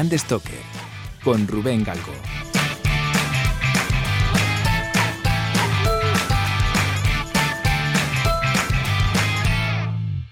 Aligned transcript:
Brand 0.00 0.18
Stoker 0.18 0.54
con 1.22 1.46
Rubén 1.46 1.84
Galgo. 1.84 2.14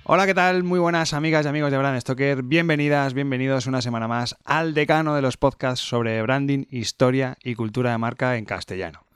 Hola, 0.04 0.24
¿qué 0.24 0.32
tal? 0.32 0.62
Muy 0.62 0.78
buenas 0.78 1.12
amigas 1.12 1.44
y 1.44 1.50
amigos 1.50 1.70
de 1.70 1.76
Brand 1.76 2.00
Stoker. 2.00 2.42
Bienvenidas, 2.44 3.12
bienvenidos 3.12 3.66
una 3.66 3.82
semana 3.82 4.08
más 4.08 4.36
al 4.46 4.72
decano 4.72 5.14
de 5.14 5.20
los 5.20 5.36
podcasts 5.36 5.86
sobre 5.86 6.22
branding, 6.22 6.64
historia 6.70 7.36
y 7.44 7.54
cultura 7.54 7.90
de 7.90 7.98
marca 7.98 8.38
en 8.38 8.46
castellano. 8.46 9.07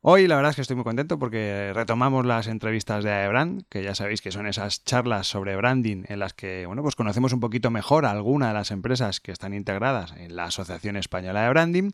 Hoy 0.00 0.28
la 0.28 0.36
verdad 0.36 0.50
es 0.50 0.56
que 0.56 0.62
estoy 0.62 0.76
muy 0.76 0.84
contento 0.84 1.18
porque 1.18 1.72
retomamos 1.74 2.24
las 2.24 2.46
entrevistas 2.46 3.02
de 3.02 3.10
AEBRAND, 3.10 3.62
que 3.68 3.82
ya 3.82 3.96
sabéis 3.96 4.22
que 4.22 4.30
son 4.30 4.46
esas 4.46 4.84
charlas 4.84 5.26
sobre 5.26 5.56
branding 5.56 6.04
en 6.06 6.20
las 6.20 6.34
que 6.34 6.66
bueno, 6.66 6.82
pues 6.82 6.94
conocemos 6.94 7.32
un 7.32 7.40
poquito 7.40 7.70
mejor 7.70 8.06
a 8.06 8.12
alguna 8.12 8.48
de 8.48 8.54
las 8.54 8.70
empresas 8.70 9.18
que 9.20 9.32
están 9.32 9.54
integradas 9.54 10.14
en 10.16 10.36
la 10.36 10.44
Asociación 10.44 10.96
Española 10.96 11.42
de 11.42 11.48
Branding, 11.50 11.90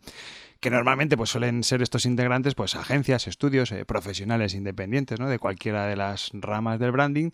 que 0.60 0.70
normalmente 0.70 1.16
pues 1.16 1.30
suelen 1.30 1.64
ser 1.64 1.80
estos 1.80 2.04
integrantes 2.04 2.54
pues 2.54 2.74
agencias, 2.76 3.26
estudios, 3.26 3.72
eh, 3.72 3.86
profesionales 3.86 4.52
independientes 4.52 5.18
¿no? 5.18 5.28
de 5.28 5.38
cualquiera 5.38 5.86
de 5.86 5.96
las 5.96 6.30
ramas 6.34 6.78
del 6.78 6.92
branding 6.92 7.30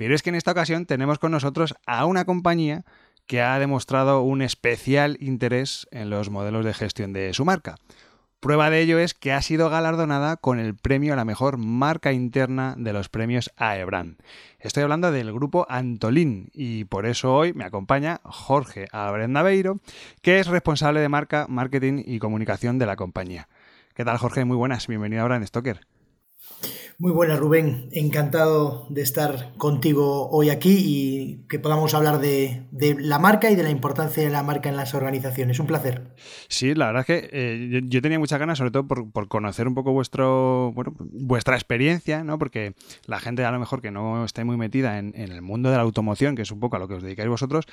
pero 0.00 0.14
es 0.14 0.22
que 0.22 0.30
en 0.30 0.36
esta 0.36 0.52
ocasión 0.52 0.86
tenemos 0.86 1.18
con 1.18 1.30
nosotros 1.30 1.74
a 1.84 2.06
una 2.06 2.24
compañía 2.24 2.86
que 3.26 3.42
ha 3.42 3.58
demostrado 3.58 4.22
un 4.22 4.40
especial 4.40 5.18
interés 5.20 5.86
en 5.90 6.08
los 6.08 6.30
modelos 6.30 6.64
de 6.64 6.72
gestión 6.72 7.12
de 7.12 7.34
su 7.34 7.44
marca. 7.44 7.76
Prueba 8.40 8.70
de 8.70 8.80
ello 8.80 8.98
es 8.98 9.12
que 9.12 9.34
ha 9.34 9.42
sido 9.42 9.68
galardonada 9.68 10.38
con 10.38 10.58
el 10.58 10.74
premio 10.74 11.12
a 11.12 11.16
la 11.16 11.26
mejor 11.26 11.58
marca 11.58 12.10
interna 12.14 12.74
de 12.78 12.94
los 12.94 13.10
premios 13.10 13.52
AEBRAN. 13.58 14.16
Estoy 14.58 14.82
hablando 14.82 15.12
del 15.12 15.30
grupo 15.30 15.66
Antolín 15.68 16.48
y 16.54 16.84
por 16.84 17.04
eso 17.04 17.34
hoy 17.34 17.52
me 17.52 17.64
acompaña 17.64 18.22
Jorge 18.24 18.88
Abrendaveiro, 18.92 19.80
que 20.22 20.40
es 20.40 20.46
responsable 20.46 21.00
de 21.00 21.10
marca, 21.10 21.44
marketing 21.50 22.02
y 22.06 22.18
comunicación 22.18 22.78
de 22.78 22.86
la 22.86 22.96
compañía. 22.96 23.46
¿Qué 23.92 24.06
tal 24.06 24.16
Jorge? 24.16 24.46
Muy 24.46 24.56
buenas, 24.56 24.86
bienvenido 24.86 25.20
a 25.20 25.26
Brand 25.26 25.44
Stoker. 25.44 25.86
Muy 27.00 27.12
buenas, 27.12 27.38
Rubén. 27.38 27.88
Encantado 27.92 28.86
de 28.90 29.00
estar 29.00 29.54
contigo 29.56 30.28
hoy 30.28 30.50
aquí 30.50 30.76
y 30.84 31.46
que 31.48 31.58
podamos 31.58 31.94
hablar 31.94 32.20
de, 32.20 32.66
la 32.98 33.18
marca 33.18 33.50
y 33.50 33.56
de 33.56 33.62
la 33.62 33.70
importancia 33.70 34.22
de 34.22 34.28
la 34.28 34.42
marca 34.42 34.68
en 34.68 34.76
las 34.76 34.92
organizaciones. 34.92 35.58
Un 35.60 35.66
placer. 35.66 36.14
Sí, 36.48 36.74
la 36.74 36.88
verdad 36.88 37.00
es 37.00 37.06
que 37.06 37.30
eh, 37.32 37.80
yo, 37.84 38.02
tenía 38.02 38.18
muchas 38.18 38.38
ganas, 38.38 38.58
sobre 38.58 38.70
todo 38.70 38.86
por, 38.86 39.28
conocer 39.28 39.66
un 39.66 39.74
poco 39.74 39.92
vuestro, 39.92 40.72
bueno, 40.74 40.94
vuestra 40.98 41.54
experiencia, 41.54 42.22
¿no? 42.22 42.38
Porque 42.38 42.74
la 43.06 43.18
gente 43.18 43.46
a 43.46 43.50
lo 43.50 43.58
mejor 43.58 43.80
que 43.80 43.90
no 43.90 44.22
esté 44.22 44.44
muy 44.44 44.58
metida 44.58 44.98
en, 44.98 45.14
el 45.16 45.40
mundo 45.40 45.70
de 45.70 45.76
la 45.76 45.82
automoción, 45.82 46.36
que 46.36 46.42
es 46.42 46.50
un 46.50 46.60
poco 46.60 46.76
a 46.76 46.78
lo 46.80 46.86
que 46.86 46.96
os 46.96 47.02
dedicáis 47.02 47.30
vosotros, 47.30 47.64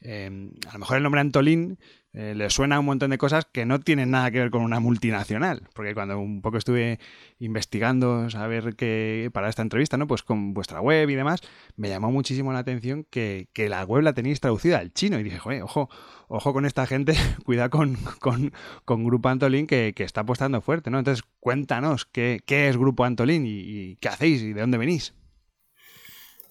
eh, 0.00 0.30
a 0.68 0.72
lo 0.74 0.78
mejor 0.78 0.98
el 0.98 1.02
nombre 1.02 1.20
Antolín 1.22 1.76
eh, 2.18 2.34
le 2.34 2.48
suena 2.48 2.80
un 2.80 2.86
montón 2.86 3.10
de 3.10 3.18
cosas 3.18 3.44
que 3.44 3.66
no 3.66 3.78
tienen 3.78 4.10
nada 4.10 4.30
que 4.30 4.38
ver 4.38 4.50
con 4.50 4.62
una 4.62 4.80
multinacional. 4.80 5.68
Porque 5.74 5.92
cuando 5.92 6.18
un 6.18 6.40
poco 6.40 6.56
estuve 6.56 6.98
investigando, 7.40 8.30
saber 8.30 8.74
que 8.74 9.28
para 9.34 9.50
esta 9.50 9.60
entrevista, 9.60 9.98
¿no? 9.98 10.06
Pues 10.06 10.22
con 10.22 10.54
vuestra 10.54 10.80
web 10.80 11.10
y 11.10 11.14
demás, 11.14 11.42
me 11.76 11.90
llamó 11.90 12.10
muchísimo 12.10 12.54
la 12.54 12.60
atención 12.60 13.04
que, 13.10 13.48
la 13.54 13.84
web 13.84 14.02
la 14.02 14.14
tenéis 14.14 14.40
traducida 14.40 14.78
al 14.78 14.94
chino. 14.94 15.20
Y 15.20 15.24
dije, 15.24 15.38
joder, 15.38 15.62
ojo, 15.62 15.90
ojo 16.28 16.54
con 16.54 16.64
esta 16.64 16.86
gente, 16.86 17.12
cuidado 17.44 17.68
con, 17.68 17.98
con, 18.18 19.04
Grupo 19.04 19.28
Antolín 19.28 19.66
que, 19.66 19.92
está 19.98 20.22
apostando 20.22 20.62
fuerte, 20.62 20.90
¿no? 20.90 20.98
Entonces, 20.98 21.22
cuéntanos 21.38 22.06
qué, 22.06 22.42
es 22.48 22.78
Grupo 22.78 23.04
Antolín 23.04 23.44
y 23.46 23.96
qué 23.96 24.08
hacéis 24.08 24.40
y 24.40 24.54
de 24.54 24.62
dónde 24.62 24.78
venís. 24.78 25.12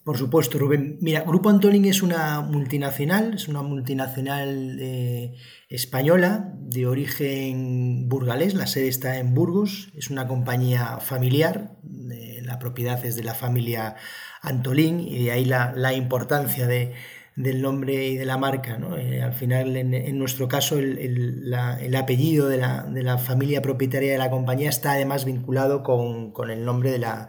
Por 0.06 0.18
supuesto, 0.18 0.56
Rubén. 0.56 0.98
Mira, 1.00 1.22
Grupo 1.22 1.50
Antolín 1.50 1.84
es 1.84 2.00
una 2.00 2.40
multinacional, 2.40 3.34
es 3.34 3.48
una 3.48 3.62
multinacional 3.62 4.78
eh, 4.78 5.34
española 5.68 6.54
de 6.60 6.86
origen 6.86 8.08
burgalés, 8.08 8.54
la 8.54 8.68
sede 8.68 8.86
está 8.86 9.18
en 9.18 9.34
Burgos, 9.34 9.88
es 9.96 10.08
una 10.08 10.28
compañía 10.28 10.98
familiar, 10.98 11.72
la 11.82 12.60
propiedad 12.60 13.04
es 13.04 13.16
de 13.16 13.24
la 13.24 13.34
familia 13.34 13.96
Antolín 14.42 15.00
y 15.00 15.24
de 15.24 15.32
ahí 15.32 15.44
la, 15.44 15.92
importancia 15.92 16.68
del 16.68 17.60
nombre 17.60 18.06
y 18.06 18.16
de 18.16 18.26
la 18.26 18.38
marca. 18.38 18.78
Eh, 18.98 19.22
al 19.22 19.32
final, 19.32 19.76
en, 19.76 20.18
nuestro 20.20 20.46
caso, 20.46 20.78
el, 20.78 21.52
apellido 21.98 22.46
de 22.48 22.58
la, 22.58 23.18
familia 23.18 23.60
propietaria 23.60 24.12
de 24.12 24.18
la 24.18 24.30
compañía 24.30 24.68
está 24.68 24.92
además 24.92 25.24
vinculado 25.24 25.82
con 25.82 26.48
el 26.48 26.64
nombre 26.64 26.92
de 26.92 27.00
la 27.00 27.28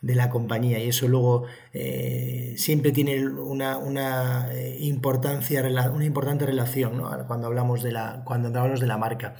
de 0.00 0.14
la 0.14 0.30
compañía 0.30 0.78
y 0.78 0.88
eso 0.88 1.08
luego 1.08 1.44
eh, 1.72 2.54
siempre 2.56 2.92
tiene 2.92 3.26
una, 3.28 3.78
una, 3.78 4.52
eh, 4.52 4.76
importancia, 4.80 5.62
una 5.92 6.04
importante 6.04 6.46
relación 6.46 7.02
cuando, 7.26 7.46
hablamos 7.46 7.82
de 7.82 7.92
la, 7.92 8.22
cuando 8.24 8.48
hablamos 8.48 8.80
de 8.80 8.86
la 8.86 8.98
marca. 8.98 9.34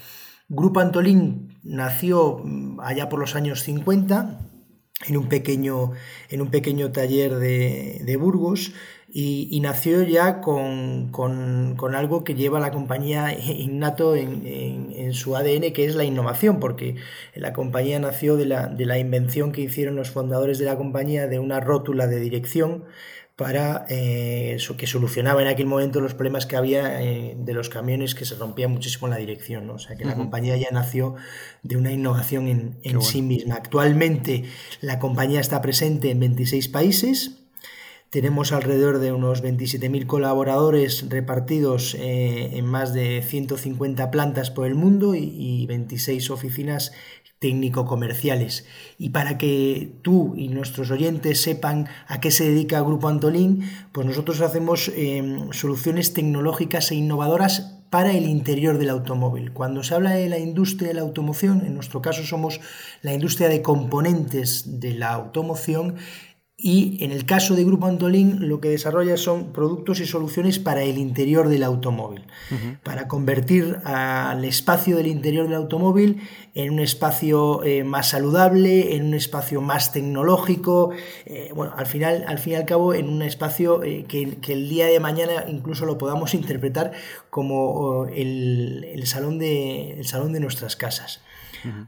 Grupo 0.48 0.80
Antolín 0.80 1.58
nació 1.62 2.41
mm, 2.42 2.80
allá 2.80 3.08
por 3.08 3.20
los 3.20 3.36
años 3.36 3.62
50 3.62 4.41
en 5.06 5.16
un 5.16 5.28
pequeño, 5.28 5.92
en 6.28 6.42
un 6.42 6.50
pequeño 6.50 6.91
taller 6.91 7.36
de, 7.36 8.00
de 8.04 8.16
Burgos 8.16 8.72
y, 9.10 9.58
nació 9.60 10.02
ya 10.02 10.42
con, 10.42 11.10
algo 11.94 12.24
que 12.24 12.34
lleva 12.34 12.60
la 12.60 12.70
compañía 12.70 13.32
innato 13.38 14.14
en, 14.14 15.12
su 15.14 15.34
ADN, 15.36 15.72
que 15.72 15.86
es 15.86 15.94
la 15.94 16.04
innovación, 16.04 16.60
porque 16.60 16.96
la 17.34 17.52
compañía 17.54 17.98
nació 17.98 18.36
de 18.36 18.47
la, 18.47 18.66
de 18.66 18.84
la, 18.84 18.98
invención 18.98 19.52
que 19.52 19.62
hicieron 19.62 19.97
los 19.97 20.10
fundadores 20.10 20.58
de 20.58 20.66
la 20.66 20.76
compañía 20.76 21.26
de 21.26 21.38
una 21.38 21.60
rótula 21.60 22.06
de 22.06 22.20
dirección 22.20 22.84
para 23.36 23.86
eh, 23.88 24.58
que 24.76 24.86
solucionaba 24.88 25.41
en 25.41 25.47
aquel 25.47 25.66
momento 25.66 26.00
los 26.00 26.12
problemas 26.12 26.44
que 26.44 26.56
había 26.56 27.00
eh, 27.00 27.36
de 27.38 27.52
los 27.54 27.68
camiones 27.68 28.16
que 28.16 28.24
se 28.24 28.34
rompían 28.34 28.72
muchísimo 28.72 29.06
en 29.06 29.12
la 29.12 29.18
dirección. 29.18 29.70
O 29.70 29.78
sea 29.78 29.97
que 29.97 30.04
la 30.04 30.16
compañía 30.16 30.56
ya 30.56 30.68
nació 30.72 31.14
de 31.62 31.76
una 31.76 31.92
innovación 31.92 32.76
en, 32.82 33.00
sí 33.00 33.22
misma. 33.22 33.54
Actualmente 33.54 34.44
la 34.80 34.98
compañía 34.98 35.38
está 35.41 35.62
presente 35.62 36.10
en 36.10 36.18
26 36.18 36.68
países 36.68 37.47
tenemos 38.10 38.52
alrededor 38.52 39.00
de 39.00 39.12
unos 39.12 39.42
27.000 39.42 40.06
colaboradores 40.06 41.08
repartidos 41.08 41.94
eh, 41.94 42.56
en 42.56 42.64
más 42.64 42.94
de 42.94 43.22
150 43.22 44.10
plantas 44.10 44.50
por 44.50 44.66
el 44.66 44.74
mundo 44.74 45.14
y, 45.14 45.66
26 45.66 46.30
oficinas 46.30 46.92
técnico-comerciales. 47.38 48.64
Y 48.97 49.10
para 49.10 49.38
que 49.38 49.92
tú 50.02 50.34
y 50.36 50.48
nuestros 50.48 50.91
oyentes 50.91 51.41
sepan 51.42 51.86
a 52.06 52.20
qué 52.20 52.30
se 52.30 52.48
dedica 52.48 52.80
Grupo 52.80 53.08
Antolín, 53.08 53.70
pues 53.92 54.06
nosotros 54.06 54.41
hacemos 54.41 54.91
em, 54.97 55.52
soluciones 55.52 56.14
tecnológicas 56.14 56.91
e 56.91 56.97
innovadoras 56.97 57.78
para 57.91 58.12
el 58.12 58.26
interior 58.26 58.78
del 58.78 58.91
automóvil. 58.91 59.52
Cuando 59.52 59.82
se 59.82 59.94
habla 59.94 60.10
de 60.10 60.28
la 60.28 60.38
industria 60.38 60.88
de 60.88 60.94
la 60.94 61.00
automoción, 61.00 61.64
en 61.64 61.74
nuestro 61.74 62.02
caso 62.02 62.22
somos 62.22 62.60
la 63.02 63.14
industria 63.14 63.48
de 63.48 63.62
componentes 63.62 64.80
de 64.80 64.94
la 64.94 65.12
automoción, 65.12 65.97
y 66.60 67.04
en 67.04 67.12
el 67.12 67.24
caso 67.24 67.54
de 67.54 67.64
Grupo 67.64 67.86
Antolín 67.86 68.48
lo 68.48 68.60
que 68.60 68.69
desarrolla 68.69 69.16
son 69.16 69.52
productos 69.52 70.00
y 70.00 70.06
soluciones 70.06 70.58
para 70.58 70.82
el 70.82 70.98
interior 70.98 71.48
del 71.48 71.62
automóvil, 71.62 72.24
para 72.82 73.06
convertir 73.06 73.78
al 73.84 74.44
espacio 74.44 74.97
del 74.97 75.06
interior 75.06 75.47
del 75.47 75.54
automóvil 75.54 76.20
en 76.56 76.72
un 76.72 76.80
espacio 76.80 77.62
eh, 77.62 77.84
más 77.84 78.08
saludable, 78.08 78.97
en 78.97 79.06
un 79.06 79.14
espacio 79.14 79.60
más 79.60 79.92
tecnológico, 79.92 80.91
eh, 81.26 81.52
bueno, 81.54 81.74
al 81.76 81.86
final, 81.86 82.24
al 82.26 82.41
fin 82.41 82.54
y 82.54 82.56
al 82.56 82.64
cabo, 82.64 82.92
en 82.92 83.08
un 83.08 83.22
espacio 83.22 83.84
eh, 83.84 84.04
que, 84.08 84.38
el 84.52 84.68
día 84.68 84.86
de 84.86 84.98
mañana 84.98 85.44
incluso 85.47 85.86
lo 85.86 85.97
podamos 85.97 86.34
interpretar 86.34 86.91
como 87.30 87.70
oh, 87.70 88.06
el, 88.08 89.00
salón, 89.04 89.38
de, 89.38 89.92
el 89.92 90.08
salón 90.08 90.32
de 90.32 90.41
nuestras 90.41 90.74
casas. 90.74 91.20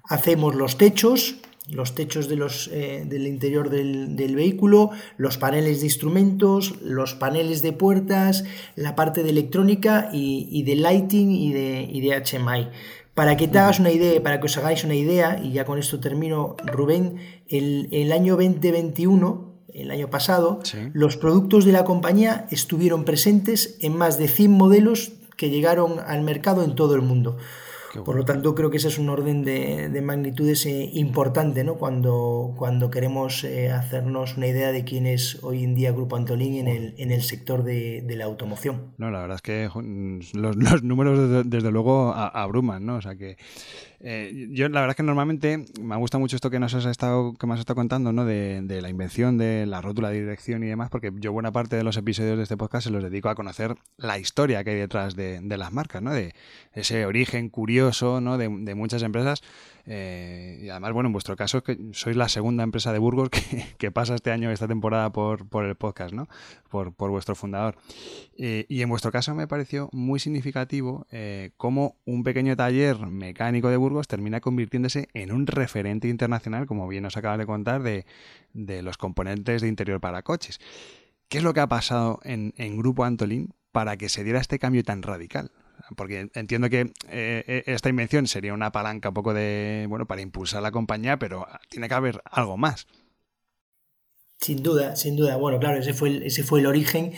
Hacemos 0.05 0.55
los 0.55 0.79
techos, 0.79 1.37
los 1.73 1.95
techos 1.95 2.29
de 2.29 2.37
los, 2.37 2.69
eh, 2.73 3.05
del 3.07 3.27
interior 3.27 3.71
del, 3.71 4.35
vehículo, 4.35 4.91
los 5.17 5.39
paneles 5.39 5.81
de 5.81 5.87
instrumentos, 5.87 6.75
los 6.83 7.15
paneles 7.15 7.63
de 7.63 7.73
puertas, 7.73 8.45
la 8.77 8.95
parte 8.95 9.23
de 9.23 9.31
electrónica 9.31 10.11
y, 10.13 10.63
de 10.63 10.77
lighting 10.77 11.31
y 11.31 11.53
de, 11.53 11.89
y 11.91 12.01
de, 12.01 12.17
HMI. 12.17 12.69
Para 13.15 13.37
que 13.37 13.49
te 13.49 13.59
hagas 13.59 13.81
una 13.81 13.91
idea, 13.91 14.23
para 14.23 14.41
que 14.41 14.47
os 14.47 14.57
hagáis 14.57 14.85
una 14.85 14.95
idea, 14.95 15.41
y 15.43 15.53
ya 15.53 15.65
con 15.65 15.79
esto 15.79 16.01
termino, 16.01 16.57
Rubén, 16.65 17.17
el, 17.49 17.89
el 17.93 18.13
año 18.13 18.37
2021, 18.37 19.51
el 19.75 19.91
año 19.91 20.11
pasado, 20.11 20.61
los 20.93 21.17
productos 21.17 21.65
de 21.65 21.73
la 21.73 21.85
compañía 21.85 22.47
estuvieron 22.51 23.05
presentes 23.05 23.77
en 23.81 23.97
más 23.97 24.19
de 24.19 24.29
100 24.29 24.51
modelos 24.51 25.13
que 25.37 25.51
llegaron 25.51 26.01
al 26.01 26.23
mercado 26.23 26.63
en 26.65 26.75
todo 26.75 26.95
el 26.95 27.03
mundo. 27.03 27.39
Por 27.93 28.17
lo 28.17 28.25
tanto, 28.25 28.55
creo 28.55 28.71
que 28.71 28.77
ese 28.77 28.89
es 28.89 28.99
un 28.99 29.09
orden 29.09 29.43
de, 29.43 30.01
magnitudes 30.03 30.65
eh, 30.67 30.91
importante 30.95 31.65
¿no? 31.65 31.75
cuando, 31.75 32.55
cuando 32.57 32.91
queremos 32.91 33.45
eh, 33.45 33.71
hacernos 33.71 34.37
una 34.37 34.47
idea 34.47 34.73
de 34.73 34.85
quién 34.85 35.07
es 35.07 35.43
hoy 35.43 35.65
en 35.65 35.75
día 35.75 35.93
Grupo 35.93 36.17
Antolín 36.17 36.55
en 36.55 36.69
el, 36.69 36.95
en 36.99 37.11
el 37.11 37.23
sector 37.23 37.65
de, 37.65 38.05
la 38.11 38.25
automoción. 38.25 38.93
No, 38.99 39.11
la 39.11 39.21
verdad 39.21 39.37
es 39.37 39.43
que 39.43 39.69
los, 40.35 40.83
números 40.83 41.47
desde, 41.47 41.71
luego 41.71 42.13
abruman, 42.15 42.85
¿no? 42.85 42.97
O 42.97 43.01
sea 43.01 43.17
que 43.17 43.37
Eh, 44.03 44.49
yo 44.53 44.69
la 44.71 44.81
verdad 44.81 44.93
es 44.93 44.97
que 44.97 45.03
normalmente 45.03 45.63
me 45.79 45.97
gusta 45.97 46.17
mucho 46.17 46.35
esto 46.35 46.49
que 46.49 46.59
nos 46.59 46.73
has 46.73 46.87
estado, 46.87 47.35
que 47.35 47.47
me 47.47 47.53
has 47.53 47.61
estado 47.61 47.75
contando, 47.77 48.13
¿no? 48.13 48.25
De, 48.25 48.81
la 48.81 48.89
invención 48.89 49.37
de 49.37 49.67
la 49.67 49.83
rótula 49.83 50.09
de 50.09 50.21
dirección 50.21 50.63
y 50.63 50.69
demás, 50.69 50.89
porque 50.89 51.13
yo 51.17 51.33
buena 51.33 51.53
parte 51.53 51.77
de 51.77 51.85
los 51.85 51.99
episodios 51.99 52.39
de 52.39 52.45
este 52.45 52.57
podcast 52.57 52.85
se 52.85 52.91
los 52.91 53.03
dedico 53.03 53.29
a 53.29 53.35
conocer 53.35 53.77
la 53.99 54.19
historia 54.19 54.65
que 54.65 54.71
hay 54.71 54.77
detrás 54.77 55.17
de, 55.17 55.43
las 55.43 55.73
marcas, 55.73 56.01
¿no? 56.01 56.13
De 56.13 56.35
ese 56.73 57.05
origen 57.05 57.51
curioso, 57.51 58.23
¿no? 58.23 58.39
De, 58.39 58.49
muchas 58.75 59.03
empresas. 59.03 59.43
Eh, 59.87 60.61
y 60.63 60.69
además, 60.69 60.93
bueno, 60.93 61.09
en 61.09 61.13
vuestro 61.13 61.37
caso 61.37 61.59
es 61.59 61.65
que 61.65 61.79
sois 61.93 62.17
la 62.17 62.29
segunda 62.29 62.63
empresa 62.63 62.93
de 62.93 62.99
Burgos 62.99 63.31
que, 63.31 63.91
pasa 63.93 64.15
este 64.15 64.31
año, 64.31 64.51
esta 64.51 64.69
temporada 64.69 65.11
por, 65.13 65.47
el 65.65 65.75
podcast, 65.77 66.15
¿no? 66.15 66.29
Por, 66.69 66.93
vuestro 66.97 67.35
fundador. 67.35 67.77
Eh, 68.37 68.67
y 68.69 68.83
en 68.83 68.89
vuestro 68.89 69.11
caso 69.11 69.35
me 69.35 69.47
pareció 69.47 69.89
muy 69.93 70.21
significativo 70.21 71.07
cómo 71.57 71.97
un 72.05 72.23
pequeño 72.23 72.57
taller 72.57 72.99
mecánico 73.07 73.69
de 73.69 73.77
Burgos 73.77 74.09
termina 74.09 74.41
convirtiéndose 74.41 75.09
en 75.15 75.33
un 75.33 75.47
referente 75.47 76.09
internacional, 76.09 76.67
como 76.67 76.89
bien 76.89 77.03
nos 77.03 77.17
acabas 77.17 77.39
de 77.39 77.47
contar, 77.47 77.83
de, 77.83 78.05
los 78.83 78.97
componentes 78.97 79.63
de 79.63 79.69
interior 79.69 80.01
para 80.01 80.23
coches. 80.23 80.61
¿Qué 81.29 81.39
es 81.39 81.45
lo 81.45 81.55
que 81.55 81.61
ha 81.61 81.69
pasado 81.69 82.21
en, 82.25 82.53
Grupo 82.77 83.05
Antolín 83.05 83.55
para 83.73 83.97
que 83.97 84.09
se 84.09 84.25
diera 84.25 84.41
este 84.41 84.59
cambio 84.59 84.83
tan 84.83 85.03
radical? 85.03 85.51
Porque 85.97 86.29
entiendo 86.35 86.71
que 86.71 86.93
eh, 87.09 87.45
eh, 87.47 87.63
esta 87.67 87.89
invención 87.89 88.27
sería 88.27 88.55
una 88.55 88.73
palanca 88.73 89.09
un 89.09 89.15
poco 89.15 89.35
de, 89.35 89.87
bueno, 89.89 90.07
para 90.07 90.21
impulsar 90.21 90.63
la 90.63 90.71
compañía, 90.71 91.19
pero 91.19 91.47
tiene 91.69 91.89
que 91.89 91.95
haber 91.95 92.23
algo 92.25 92.57
más. 92.57 92.87
Sin 94.41 94.63
duda, 94.63 94.97
sin 94.97 95.17
duda. 95.17 95.37
Bueno, 95.37 95.59
claro, 95.59 95.79
ese 95.79 95.93
fue 95.93 96.27
ese 96.27 96.43
fue 96.43 96.61
el 96.61 96.67
origen 96.67 97.13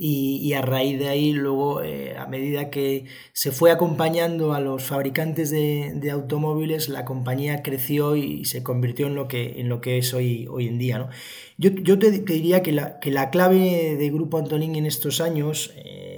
y, 0.00 0.52
a 0.52 0.62
raíz 0.62 0.96
de 0.96 1.08
ahí 1.08 1.32
luego 1.32 1.82
eh, 1.82 2.16
a 2.16 2.26
medida 2.26 2.70
que 2.70 3.06
se 3.32 3.50
fue 3.50 3.72
acompañando 3.72 4.54
a 4.54 4.60
los 4.60 4.84
fabricantes 4.84 5.50
de, 5.50 6.10
automóviles 6.12 6.88
la 6.88 7.04
compañía 7.04 7.64
creció 7.64 8.14
y 8.14 8.44
se 8.44 8.62
convirtió 8.62 9.08
en 9.08 9.16
lo 9.16 9.26
que, 9.26 9.60
en 9.60 9.68
lo 9.68 9.80
que 9.80 9.98
es 9.98 10.14
hoy, 10.14 10.46
hoy 10.48 10.68
en 10.68 10.78
día. 10.78 10.98
¿no? 10.98 11.08
Yo, 11.56 11.70
yo 11.70 11.98
te, 11.98 12.12
diría 12.12 12.62
que 12.62 12.70
la, 12.70 13.00
que 13.00 13.10
la 13.10 13.30
clave 13.30 13.96
de 13.96 14.10
Grupo 14.10 14.38
Antonín 14.38 14.76
en 14.76 14.86
estos 14.86 15.20
años 15.20 15.72
eh, 15.74 16.17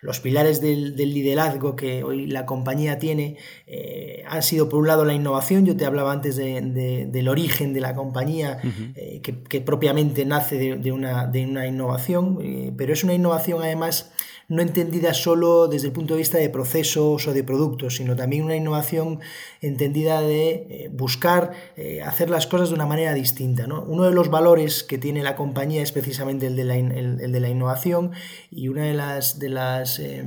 los 0.00 0.20
pilares 0.20 0.60
del, 0.60 0.94
liderazgo 0.96 1.74
que 1.74 2.04
hoy 2.04 2.26
la 2.26 2.46
compañía 2.46 2.98
tiene 2.98 3.36
eh, 3.66 4.22
han 4.28 4.42
sido, 4.42 4.68
por 4.68 4.78
un 4.80 4.86
lado, 4.86 5.04
la 5.04 5.14
innovación. 5.14 5.66
Yo 5.66 5.76
te 5.76 5.86
hablaba 5.86 6.12
antes 6.12 6.36
del 6.36 7.28
origen 7.28 7.72
de 7.72 7.80
la 7.80 7.94
compañía, 7.94 8.60
eh, 8.94 9.20
que, 9.22 9.60
propiamente 9.60 10.24
nace 10.24 10.76
de, 10.76 10.92
una, 10.92 11.26
de 11.26 11.44
una, 11.44 11.66
innovación, 11.66 12.38
eh, 12.42 12.72
pero 12.76 12.92
es 12.92 13.02
una 13.02 13.14
innovación 13.14 13.62
además 13.62 14.12
no 14.48 14.62
entendida 14.62 15.12
solo 15.12 15.68
desde 15.68 15.88
el 15.88 15.92
punto 15.92 16.14
de 16.14 16.18
vista 16.18 16.38
de 16.38 16.48
procesos 16.48 17.26
o 17.26 17.32
de 17.34 17.44
productos, 17.44 17.96
sino 17.96 18.16
también 18.16 18.44
una 18.44 18.56
innovación 18.56 19.20
entendida 19.60 20.22
de 20.22 20.50
eh, 20.50 20.90
buscar 20.90 21.52
eh, 21.76 22.02
hacer 22.02 22.30
las 22.30 22.46
cosas 22.46 22.70
de 22.70 22.74
una 22.74 22.86
manera 22.86 23.12
distinta. 23.12 23.66
Uno 23.66 24.04
de 24.04 24.12
los 24.12 24.30
valores 24.30 24.82
que 24.84 24.96
tiene 24.96 25.22
la 25.22 25.36
compañía 25.36 25.82
es 25.82 25.92
precisamente 25.92 26.46
el 26.46 26.56
de 26.56 26.64
la, 26.64 26.74
de 26.74 27.40
la 27.40 27.48
innovación 27.48 28.12
y 28.50 28.68
una 28.68 28.84
de 28.84 28.94
las, 28.94 29.38
de 29.38 29.50
las 29.50 29.98
eh, 29.98 30.24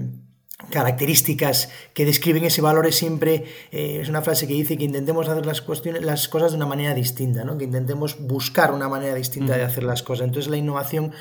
características 0.69 1.69
que 1.95 2.05
describen 2.05 2.43
ese 2.43 2.61
valor 2.61 2.85
es 2.85 2.95
siempre, 2.95 3.45
es 3.71 4.07
una 4.07 4.21
frase 4.21 4.47
que 4.47 4.53
dice 4.53 4.77
que 4.77 4.83
intentemos 4.83 5.27
hacer 5.27 5.47
las, 5.47 5.61
cuestiones, 5.61 6.03
las 6.03 6.27
cosas 6.27 6.51
de 6.51 6.57
una 6.57 6.67
manera 6.67 6.93
distinta, 6.93 7.43
¿no? 7.43 7.57
que 7.57 7.63
intentemos 7.63 8.19
buscar 8.19 8.71
una 8.71 8.87
manera 8.87 9.15
distinta 9.15 9.57
de 9.57 9.63
hacer 9.63 9.83
las 9.83 10.03
cosas. 10.03 10.27
Entonces 10.27 10.51
la 10.51 10.57
innovación 10.57 11.13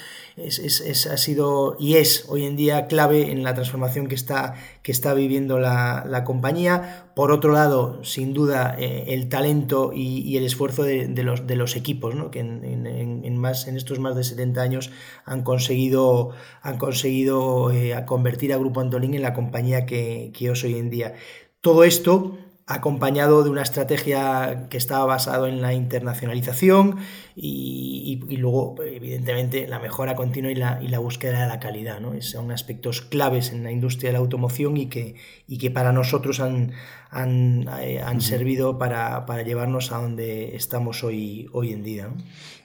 es, 0.44 1.06
ha 1.06 1.16
sido 1.16 1.76
y 1.78 1.96
es 1.96 2.24
hoy 2.28 2.44
en 2.44 2.56
día 2.56 2.86
clave 2.86 3.30
en 3.30 3.42
la 3.42 3.54
transformación 3.54 4.06
que 4.06 4.14
está, 4.14 4.54
que 4.82 4.92
está 4.92 5.14
viviendo 5.14 5.58
la, 5.58 6.22
compañía. 6.24 7.06
Por 7.14 7.32
otro 7.32 7.52
lado, 7.52 8.04
sin 8.04 8.32
duda, 8.32 8.76
eh, 8.78 9.06
el 9.08 9.28
talento 9.28 9.92
y, 9.94 10.36
el 10.36 10.44
esfuerzo 10.44 10.82
de, 10.82 11.08
los, 11.22 11.46
de 11.46 11.56
los 11.56 11.76
equipos, 11.76 12.14
que 12.30 12.40
en, 12.40 13.36
más, 13.38 13.66
en 13.68 13.76
estos 13.76 13.98
más 13.98 14.16
de 14.16 14.24
70 14.24 14.60
años 14.60 14.90
han 15.24 15.42
conseguido, 15.42 16.30
han 16.62 16.78
conseguido 16.78 17.70
eh, 17.72 17.94
convertir 18.06 18.52
a 18.52 18.58
Grupo 18.58 18.80
Antolín 18.80 19.14
en 19.14 19.22
la 19.22 19.34
compañía 19.34 19.86
que, 19.86 20.32
que 20.34 20.50
es 20.50 20.64
hoy 20.64 20.76
en 20.76 20.90
día. 20.90 21.14
Todo 21.60 21.84
esto 21.84 22.38
acompañado 22.70 23.42
de 23.42 23.50
una 23.50 23.62
estrategia 23.62 24.68
que 24.70 24.76
estaba 24.76 25.04
basado 25.04 25.48
en 25.48 25.60
la 25.60 25.74
internacionalización 25.74 26.98
y, 27.34 28.36
luego, 28.36 28.76
evidentemente, 28.82 29.66
la 29.66 29.80
mejora 29.80 30.14
continua 30.14 30.52
y 30.52 30.54
la, 30.54 30.78
y 30.80 30.88
la 30.88 31.00
búsqueda 31.00 31.42
de 31.42 31.48
la 31.48 31.58
calidad. 31.58 32.00
¿no? 32.00 32.20
Son 32.22 32.52
aspectos 32.52 33.00
claves 33.00 33.50
en 33.50 33.64
la 33.64 33.72
industria 33.72 34.10
de 34.10 34.12
la 34.12 34.18
automoción 34.20 34.76
y 34.76 34.86
que, 34.86 35.16
y 35.48 35.58
que 35.58 35.70
para 35.70 35.92
nosotros 35.92 36.38
han, 36.38 36.72
han, 37.10 37.68
eh, 37.80 38.02
servido 38.20 38.78
para, 38.78 39.24
llevarnos 39.42 39.90
a 39.90 39.98
donde 39.98 40.54
estamos 40.54 41.02
hoy, 41.02 41.48
hoy 41.52 41.72
en 41.72 41.82
día. 41.82 42.10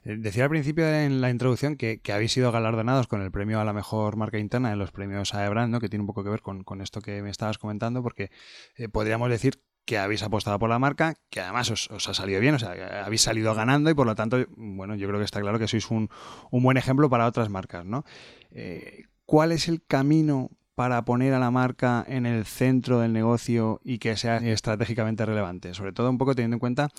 Eh, 0.04 0.18
decía 0.20 0.44
al 0.44 0.50
principio 0.52 0.88
en 0.88 1.20
la 1.20 1.32
introducción 1.32 1.78
que, 1.78 2.00
habéis 2.14 2.32
sido 2.32 2.52
galardonados 2.52 3.08
con 3.08 3.22
el 3.22 3.32
premio 3.32 3.60
a 3.60 3.66
la 3.66 3.74
mejor 3.74 4.18
marca 4.18 4.38
interna 4.38 4.72
en 4.72 4.80
los 4.80 4.92
premios 4.92 5.34
AEBRAND, 5.34 5.72
¿no? 5.72 5.80
que 5.80 5.90
tiene 5.90 6.04
un 6.04 6.08
poco 6.08 6.24
que 6.24 6.30
ver 6.30 6.42
con, 6.42 6.64
esto 6.82 7.02
que 7.02 7.22
me 7.24 7.32
estabas 7.32 7.58
comentando, 7.58 8.04
porque 8.04 8.30
eh, 8.78 8.88
podríamos 8.88 9.30
decir 9.30 9.60
que 9.86 9.98
habéis 9.98 10.24
apostado 10.24 10.60
por 10.60 10.70
la 10.70 10.80
marca, 10.80 11.16
que 11.30 11.40
además 11.40 11.70
os, 11.72 11.90
ha 12.10 12.14
salido 12.14 12.40
bien, 12.42 12.56
o 12.56 12.60
sea, 12.60 13.04
habéis 13.06 13.22
salido 13.22 13.54
ganando 13.54 13.90
y 13.90 13.94
por 13.94 14.08
lo 14.08 14.16
tanto, 14.16 14.38
bueno, 14.58 14.96
yo 14.96 15.08
creo 15.08 15.20
que 15.20 15.26
está 15.26 15.40
claro 15.40 15.60
que 15.60 15.68
sois 15.68 15.90
un, 15.92 16.10
buen 16.52 16.78
ejemplo 16.78 17.10
para 17.10 17.28
otras 17.28 17.50
marcas, 17.50 17.86
¿no? 17.86 18.04
Eh, 18.52 19.04
¿Cuál 19.26 19.52
es 19.52 19.68
el 19.68 19.84
camino 19.86 20.52
para 20.76 21.06
poner 21.06 21.34
a 21.34 21.40
la 21.40 21.52
marca 21.52 22.04
en 22.08 22.26
el 22.26 22.46
centro 22.46 23.00
del 23.00 23.14
negocio 23.14 23.80
y 23.84 24.00
que 24.00 24.18
sea 24.18 24.38
estratégicamente 24.38 25.26
relevante? 25.26 25.74
Sobre 25.74 25.94
todo 25.94 26.10
un 26.10 26.18
poco 26.18 26.36
teniendo 26.36 26.56
en 26.56 26.60
cuenta 26.60 26.90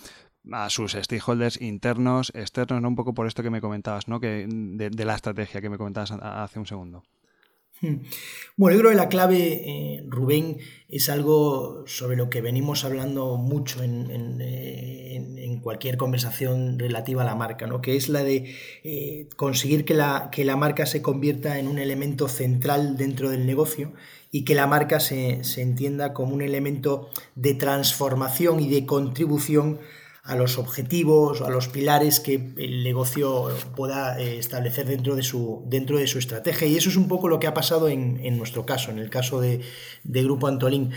a 0.53 0.71
sus 0.71 0.93
stakeholders 0.93 1.61
internos, 1.61 2.31
externos, 2.35 2.81
¿no? 2.81 2.89
Un 2.89 2.97
poco 2.97 3.15
por 3.15 3.27
esto 3.27 3.43
que 3.43 3.51
me 3.51 3.61
comentabas, 3.61 4.09
¿no? 4.09 4.21
Que 4.21 4.47
de 4.49 5.05
la 5.05 5.15
estrategia 5.15 5.61
que 5.61 5.71
me 5.71 5.79
comentabas 5.79 6.13
hace 6.13 6.59
un 6.59 6.67
segundo. 6.67 7.03
Hmm. 7.81 7.97
Bueno, 8.57 8.75
yo 8.75 8.81
creo 8.81 8.91
que 8.93 8.97
la 8.97 9.09
clave, 9.09 9.63
eh, 9.67 10.05
Rubén, 10.09 10.59
es 10.89 11.11
algo 11.11 11.85
sobre 11.87 12.17
lo 12.17 12.31
que 12.31 12.41
venimos 12.41 12.85
hablando 12.85 13.37
mucho 13.37 13.83
en, 13.83 14.37
cualquier 15.63 15.97
conversación 15.97 16.79
relativa 16.79 17.23
a 17.23 17.25
la 17.25 17.35
marca, 17.35 17.67
¿no? 17.67 17.81
que 17.81 17.97
es 17.97 18.09
la 18.09 18.23
de 18.23 18.55
eh, 18.85 19.29
conseguir 19.35 19.85
que 19.85 19.95
la, 19.95 20.29
que 20.31 20.45
la, 20.45 20.55
marca 20.55 20.87
se 20.87 21.03
convierta 21.03 21.59
en 21.59 21.67
un 21.67 21.81
elemento 21.81 22.29
central 22.29 22.97
dentro 22.97 23.31
del 23.31 23.47
negocio 23.47 23.93
y 24.31 24.45
que 24.45 24.55
la 24.55 24.69
marca 24.69 25.01
se, 25.01 25.43
se 25.43 25.63
entienda 25.63 26.13
como 26.13 26.35
un 26.35 26.43
elemento 26.43 27.11
de 27.35 27.55
transformación 27.55 28.61
y 28.61 28.69
de 28.69 28.87
contribución 28.87 29.81
a 30.27 30.35
los 30.35 30.59
objetivos, 30.59 31.41
a 31.41 31.51
los 31.51 31.69
pilares 31.69 32.19
que 32.19 32.53
el 32.57 32.83
negocio 32.83 33.49
pueda 33.77 34.19
eh, 34.19 34.39
establecer 34.39 34.87
dentro 34.87 35.15
de, 35.15 35.23
su, 35.23 35.63
dentro 35.67 35.99
de 35.99 36.07
su 36.07 36.19
estrategia. 36.19 36.67
Y 36.67 36.77
eso 36.77 36.89
es 36.89 36.97
un 36.97 37.07
poco 37.07 37.29
lo 37.29 37.39
que 37.39 37.47
ha 37.47 37.55
pasado 37.55 37.89
en, 37.89 38.37
nuestro 38.37 38.67
caso, 38.67 38.91
en 38.91 38.99
el 38.99 39.09
caso 39.09 39.41
de, 39.41 39.63
Grupo 40.05 40.49
Antolín. 40.49 40.91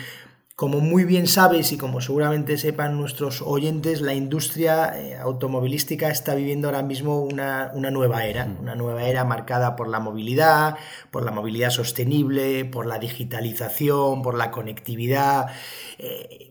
Como 0.55 0.81
muy 0.81 1.05
bien 1.05 1.27
sabes 1.27 1.71
y 1.71 1.77
como 1.77 2.01
seguramente 2.01 2.57
sepan 2.57 2.97
nuestros 2.97 3.41
oyentes, 3.41 4.01
la 4.01 4.13
industria 4.13 4.93
eh, 4.99 5.15
automovilística 5.15 6.09
está 6.09 6.35
viviendo 6.35 6.67
ahora 6.67 6.81
mismo 6.81 7.21
una, 7.21 7.71
nueva 7.73 8.25
era, 8.25 8.45
mm. 8.45 8.59
una 8.59 8.75
nueva 8.75 9.03
era 9.03 9.23
marcada 9.23 9.77
por 9.77 9.87
la 9.87 10.01
movilidad, 10.01 10.75
por 11.11 11.23
la 11.23 11.31
movilidad 11.31 11.69
sostenible, 11.69 12.65
por 12.65 12.87
la 12.87 12.99
digitalización, 12.99 14.21
por 14.21 14.35
la 14.35 14.51
conectividad. 14.51 15.45
Eh, 15.97 16.48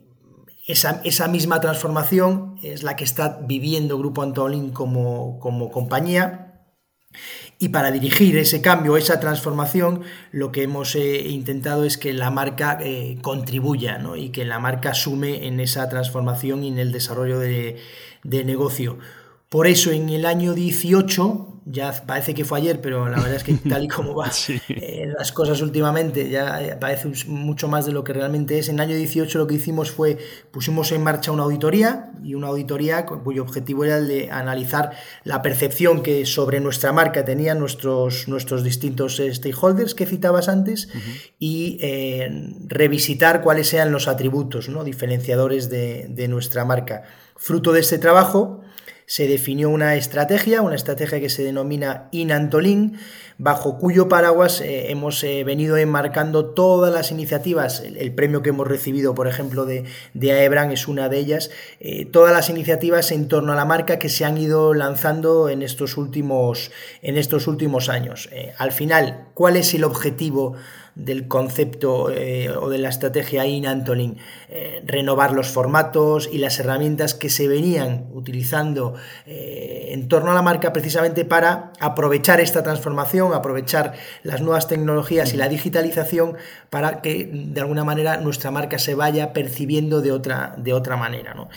esa, 0.68 1.28
misma 1.28 1.60
transformación 1.62 2.56
es 2.62 2.82
la 2.82 2.94
que 2.94 3.04
está 3.04 3.40
viviendo 3.42 3.96
Grupo 3.96 4.22
Antolín 4.22 4.70
como, 4.70 5.40
como 5.40 5.70
compañía. 5.70 6.44
Y 7.58 7.70
para 7.70 7.90
dirigir 7.90 8.36
ese 8.36 8.60
cambio, 8.60 8.98
esa 8.98 9.18
transformación, 9.18 10.02
lo 10.30 10.52
que 10.52 10.62
hemos 10.62 10.94
eh, 10.94 11.26
intentado 11.28 11.84
es 11.84 11.96
que 11.96 12.12
la 12.12 12.30
marca 12.30 12.78
eh, 12.82 13.16
contribuya 13.22 13.98
y 14.16 14.28
que 14.28 14.44
la 14.44 14.58
marca 14.58 14.92
sume 14.92 15.46
en 15.46 15.58
esa 15.58 15.88
transformación 15.88 16.62
y 16.62 16.68
en 16.68 16.78
el 16.78 16.92
desarrollo 16.92 17.38
de, 17.38 17.78
de 18.22 18.44
negocio. 18.44 18.98
Por 19.48 19.66
eso 19.66 19.90
en 19.90 20.10
el 20.10 20.26
año 20.26 20.52
18 20.52 21.47
ya 21.70 21.92
parece 22.06 22.34
que 22.34 22.44
fue 22.44 22.58
ayer, 22.58 22.80
pero 22.80 23.08
la 23.08 23.18
verdad 23.18 23.34
es 23.34 23.44
que 23.44 23.54
tal 23.54 23.84
y 23.84 23.88
como 23.96 24.14
van 24.14 24.30
eh, 24.68 25.12
las 25.16 25.32
cosas 25.32 25.60
últimamente, 25.60 26.28
ya 26.30 26.62
eh, 26.62 26.76
parece 26.76 27.08
mucho 27.26 27.68
más 27.68 27.86
de 27.86 27.92
lo 27.92 28.04
que 28.04 28.12
realmente 28.12 28.58
es. 28.58 28.68
En 28.68 28.76
el 28.76 28.80
año 28.80 28.96
18 28.96 29.38
lo 29.38 29.46
que 29.46 29.54
hicimos 29.54 29.90
fue, 29.90 30.18
pusimos 30.50 30.92
en 30.92 31.02
marcha 31.02 31.30
una 31.30 31.42
auditoría, 31.42 32.12
y 32.22 32.34
una 32.34 32.48
auditoría 32.48 33.06
cuyo 33.06 33.42
objetivo 33.42 33.84
era 33.84 33.98
el 33.98 34.08
de 34.08 34.30
analizar 34.30 34.92
la 35.24 35.42
percepción 35.42 36.02
que 36.02 36.26
sobre 36.26 36.60
nuestra 36.60 36.92
marca 36.92 37.24
tenían 37.24 37.58
nuestros, 37.58 38.28
nuestros 38.28 38.64
distintos 38.64 39.20
eh, 39.20 39.32
stakeholders 39.34 39.94
que 39.94 40.06
citabas 40.06 40.48
antes, 40.48 40.88
y 41.38 41.78
revisitar 42.66 43.42
cuáles 43.42 43.68
sean 43.68 43.92
los 43.92 44.08
atributos 44.08 44.68
¿no? 44.68 44.84
diferenciadores 44.84 45.68
de, 45.68 46.06
de 46.08 46.28
nuestra 46.28 46.64
marca. 46.64 47.02
Fruto 47.36 47.72
de 47.72 47.80
este 47.80 47.98
trabajo, 47.98 48.62
se 49.08 49.26
definió 49.26 49.70
una 49.70 49.94
estrategia, 49.94 50.60
una 50.60 50.76
estrategia 50.76 51.18
que 51.18 51.30
se 51.30 51.42
denomina 51.42 52.08
Inantolin, 52.12 52.98
bajo 53.38 53.78
cuyo 53.78 54.06
paraguas 54.06 54.60
eh, 54.60 54.90
hemos 54.90 55.24
eh, 55.24 55.44
venido 55.44 55.78
enmarcando 55.78 56.50
todas 56.50 56.92
las 56.92 57.10
iniciativas. 57.10 57.80
El, 57.80 58.12
premio 58.14 58.42
que 58.42 58.50
hemos 58.50 58.68
recibido, 58.68 59.14
por 59.14 59.26
ejemplo, 59.26 59.64
de, 59.64 59.84
de 60.12 60.32
AEBRAN 60.32 60.72
es 60.72 60.88
una 60.88 61.08
de 61.08 61.20
ellas. 61.20 61.50
Eh, 61.80 62.04
todas 62.04 62.34
las 62.34 62.50
iniciativas 62.50 63.10
en 63.10 63.28
torno 63.28 63.54
a 63.54 63.56
la 63.56 63.64
marca 63.64 63.98
que 63.98 64.10
se 64.10 64.26
han 64.26 64.36
ido 64.36 64.74
lanzando 64.74 65.48
en 65.48 65.62
estos 65.62 65.96
últimos, 65.96 66.70
en 67.00 67.16
estos 67.16 67.46
últimos 67.46 67.88
años. 67.88 68.28
al 68.58 68.72
final, 68.72 69.28
¿cuál 69.32 69.56
es 69.56 69.72
el 69.72 69.84
objetivo? 69.84 70.54
Del 70.98 71.28
concepto 71.28 72.10
eh, 72.10 72.50
o 72.50 72.68
de 72.68 72.78
la 72.78 72.88
estrategia 72.88 73.46
in 73.46 73.66
Antolin, 73.66 74.18
eh, 74.48 74.82
renovar 74.84 75.32
los 75.32 75.48
formatos 75.48 76.28
y 76.30 76.38
las 76.38 76.58
herramientas 76.58 77.14
que 77.14 77.30
se 77.30 77.46
venían 77.46 78.08
utilizando 78.12 78.94
eh, 79.24 79.90
en 79.92 80.08
torno 80.08 80.32
a 80.32 80.34
la 80.34 80.42
marca 80.42 80.72
precisamente 80.72 81.24
para 81.24 81.72
aprovechar 81.80 82.40
esta 82.40 82.62
transformación, 82.62 83.32
aprovechar 83.32 83.94
las 84.24 84.42
nuevas 84.42 84.66
tecnologías 84.66 85.32
y 85.32 85.36
la 85.36 85.48
digitalización 85.48 86.36
para 86.68 87.00
que 87.00 87.30
de 87.32 87.60
alguna 87.60 87.84
manera 87.84 88.16
nuestra 88.18 88.50
marca 88.50 88.78
se 88.78 88.94
vaya 88.94 89.32
percibiendo 89.32 90.02
de 90.02 90.10
otra, 90.10 90.54
de 90.58 90.72
otra 90.72 90.96
manera. 90.96 91.32
¿no? 91.32 91.48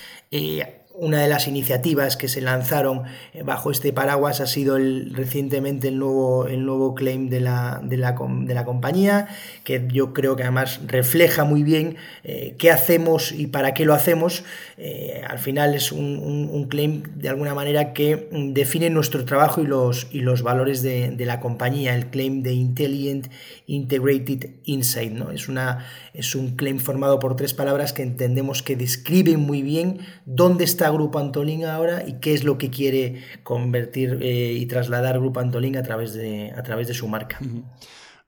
Una 1.01 1.20
de 1.20 1.27
las 1.27 1.48
iniciativas 1.48 2.15
que 2.15 2.27
se 2.27 2.41
lanzaron 2.41 3.01
eh, 3.34 3.41
bajo 3.41 3.72
este 3.72 3.91
paraguas 3.91 4.39
ha 4.39 4.46
sido 4.46 4.77
recientemente 4.77 5.88
el 5.88 5.98
nuevo, 5.98 6.46
el 6.46 6.63
nuevo 6.63 6.93
claim 6.93 7.27
de 7.27 7.39
la, 7.39 7.81
de, 7.84 7.98
la, 7.98 8.15
de 8.15 8.53
la 8.53 8.65
compañía, 8.65 9.27
que 9.63 9.88
yo 9.91 10.13
creo 10.13 10.36
que 10.36 10.43
además 10.43 10.79
refleja 10.86 11.43
muy 11.43 11.63
bien 11.63 11.96
eh, 12.24 12.55
qué 12.60 12.70
hacemos 12.70 13.31
y 13.31 13.48
para 13.48 13.74
qué 13.74 13.84
lo 13.84 13.96
hacemos. 13.96 14.43
Eh, 14.77 15.24
al 15.27 15.39
final 15.39 15.74
es 15.74 15.91
un, 15.91 16.50
un, 16.51 16.67
claim 16.67 17.01
de 17.15 17.29
alguna 17.29 17.55
manera 17.55 17.93
que 17.93 18.29
mm, 18.31 18.53
define 18.53 18.91
nuestro 18.91 19.25
trabajo 19.25 19.62
y 19.62 19.65
los, 19.65 20.08
y 20.12 20.22
los 20.22 20.43
valores 20.43 20.84
de, 20.84 21.10
de 21.10 21.25
la 21.25 21.39
compañía, 21.39 21.96
el 21.96 22.12
claim 22.12 22.43
de 22.43 22.53
Intelligent 22.53 23.27
Integrated 23.65 24.51
Insight. 24.65 25.13
¿no? 25.13 25.31
Es, 25.31 25.50
una, 25.50 25.88
es 26.13 26.36
un 26.36 26.55
claim 26.55 26.77
formado 26.77 27.17
por 27.17 27.36
tres 27.36 27.55
palabras 27.55 27.91
que 27.91 28.03
entendemos 28.03 28.62
que 28.62 28.75
describen 28.75 29.39
muy 29.39 29.63
bien 29.63 30.00
dónde 30.25 30.63
está 30.63 30.90
Grupo 30.91 31.19
Antolín 31.19 31.65
ahora 31.65 32.03
y 32.07 32.13
qué 32.19 32.33
es 32.33 32.43
lo 32.43 32.57
que 32.57 32.69
quiere 32.69 33.21
convertir 33.43 34.19
eh, 34.21 34.53
y 34.53 34.65
trasladar 34.65 35.19
Grupo 35.19 35.39
Antolín 35.39 35.77
a 35.77 35.83
través 35.83 36.13
de, 36.13 36.51
a 36.55 36.63
través 36.63 36.88
de 36.88 36.93
su 36.93 37.07
marca. 37.07 37.39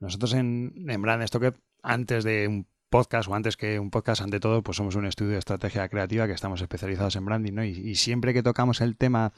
Nosotros 0.00 0.34
en, 0.34 0.72
Brand 1.00 1.26
Stoker, 1.26 1.54
antes 1.82 2.24
de 2.24 2.48
un 2.48 2.66
podcast 2.90 3.28
o 3.28 3.34
antes 3.34 3.56
que 3.56 3.78
un 3.78 3.90
podcast, 3.90 4.22
ante 4.22 4.40
todo, 4.40 4.62
pues 4.62 4.76
somos 4.76 4.94
un 4.94 5.06
estudio 5.06 5.32
de 5.32 5.38
estrategia 5.38 5.88
creativa 5.88 6.26
que 6.26 6.32
estamos 6.32 6.60
especializados 6.60 7.16
en 7.16 7.24
branding, 7.24 7.52
¿no? 7.52 7.64
y, 7.64 7.94
siempre 7.96 8.32
que 8.32 8.42
tocamos 8.42 8.80
el 8.80 8.96
tema 8.96 9.32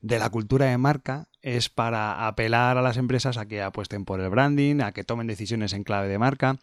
de 0.00 0.18
la 0.18 0.30
cultura 0.30 0.66
de 0.66 0.78
marca 0.78 1.28
es 1.42 1.68
para 1.68 2.26
apelar 2.26 2.78
a 2.78 2.82
las 2.82 2.96
empresas 2.96 3.36
a 3.36 3.46
que 3.46 3.62
apuesten 3.62 4.04
por 4.04 4.20
el 4.20 4.30
branding, 4.30 4.80
a 4.80 4.92
que 4.92 5.04
tomen 5.04 5.26
decisiones 5.26 5.72
en 5.72 5.84
clave 5.84 6.08
de 6.08 6.18
marca. 6.18 6.58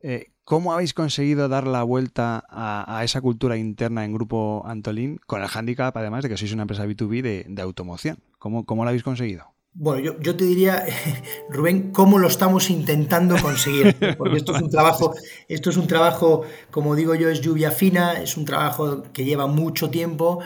Eh, 0.00 0.32
¿Cómo 0.44 0.72
habéis 0.72 0.94
conseguido 0.94 1.48
dar 1.48 1.66
la 1.66 1.82
vuelta 1.82 2.44
a, 2.48 3.02
esa 3.02 3.20
cultura 3.20 3.56
interna 3.56 4.04
en 4.04 4.12
Grupo 4.12 4.62
Antolín 4.64 5.18
con 5.26 5.42
el 5.42 5.48
handicap, 5.52 5.96
además 5.96 6.22
de 6.22 6.28
que 6.28 6.36
sois 6.36 6.52
una 6.52 6.62
empresa 6.62 6.86
B2B 6.86 7.46
de, 7.48 7.62
automoción? 7.62 8.18
¿Cómo, 8.38 8.64
¿Cómo, 8.64 8.84
lo 8.84 8.90
habéis 8.90 9.02
conseguido? 9.02 9.56
Bueno, 9.72 10.16
yo, 10.20 10.36
te 10.36 10.44
diría, 10.44 10.86
Rubén, 11.50 11.90
cómo 11.90 12.18
lo 12.18 12.28
estamos 12.28 12.70
intentando 12.70 13.36
conseguir, 13.42 13.96
porque 14.16 14.36
esto 14.36 14.54
es 14.54 14.62
un 14.62 14.70
trabajo, 14.70 15.14
esto 15.48 15.70
es 15.70 15.76
un 15.76 15.88
trabajo, 15.88 16.44
como 16.70 16.94
digo 16.94 17.16
yo, 17.16 17.28
es 17.28 17.40
lluvia 17.40 17.72
fina, 17.72 18.12
es 18.12 18.36
un 18.36 18.44
trabajo 18.44 19.02
que 19.12 19.24
lleva 19.24 19.48
mucho 19.48 19.90
tiempo, 19.90 20.38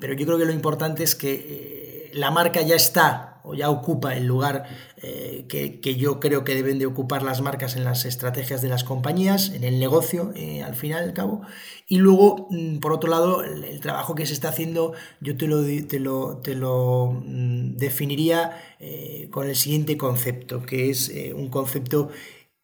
pero 0.00 0.14
yo 0.14 0.24
creo 0.24 0.38
que 0.38 0.46
lo 0.46 0.52
importante 0.52 1.04
es 1.04 1.14
que 1.14 1.34
eh, 1.34 2.10
la 2.14 2.30
marca 2.30 2.62
ya 2.62 2.74
está 2.74 3.31
o 3.44 3.54
ya 3.54 3.70
ocupa 3.70 4.14
el 4.14 4.26
lugar 4.26 4.64
eh, 4.96 5.46
que, 5.48 5.96
yo 5.96 6.20
creo 6.20 6.44
que 6.44 6.54
deben 6.54 6.78
de 6.78 6.86
ocupar 6.86 7.22
las 7.22 7.40
marcas 7.40 7.76
en 7.76 7.84
las 7.84 8.04
estrategias 8.04 8.62
de 8.62 8.68
las 8.68 8.84
compañías, 8.84 9.50
en 9.50 9.64
el 9.64 9.78
negocio, 9.78 10.32
eh, 10.34 10.62
al 10.62 10.74
final 10.74 11.04
al 11.04 11.12
cabo. 11.12 11.42
Y 11.88 11.98
luego, 11.98 12.48
mm, 12.50 12.78
por 12.78 12.92
otro 12.92 13.10
lado, 13.10 13.42
el, 13.42 13.80
trabajo 13.80 14.14
que 14.14 14.26
se 14.26 14.32
está 14.32 14.50
haciendo, 14.50 14.92
yo 15.20 15.36
te 15.36 15.46
lo, 15.46 15.64
te 15.64 15.98
lo, 15.98 16.38
te 16.38 16.54
lo 16.54 17.20
mm, 17.24 17.76
definiría 17.76 18.56
eh, 18.78 19.28
con 19.30 19.48
el 19.48 19.56
siguiente 19.56 19.96
concepto, 19.96 20.62
que 20.62 20.90
es 20.90 21.12
un 21.34 21.48
concepto 21.48 22.10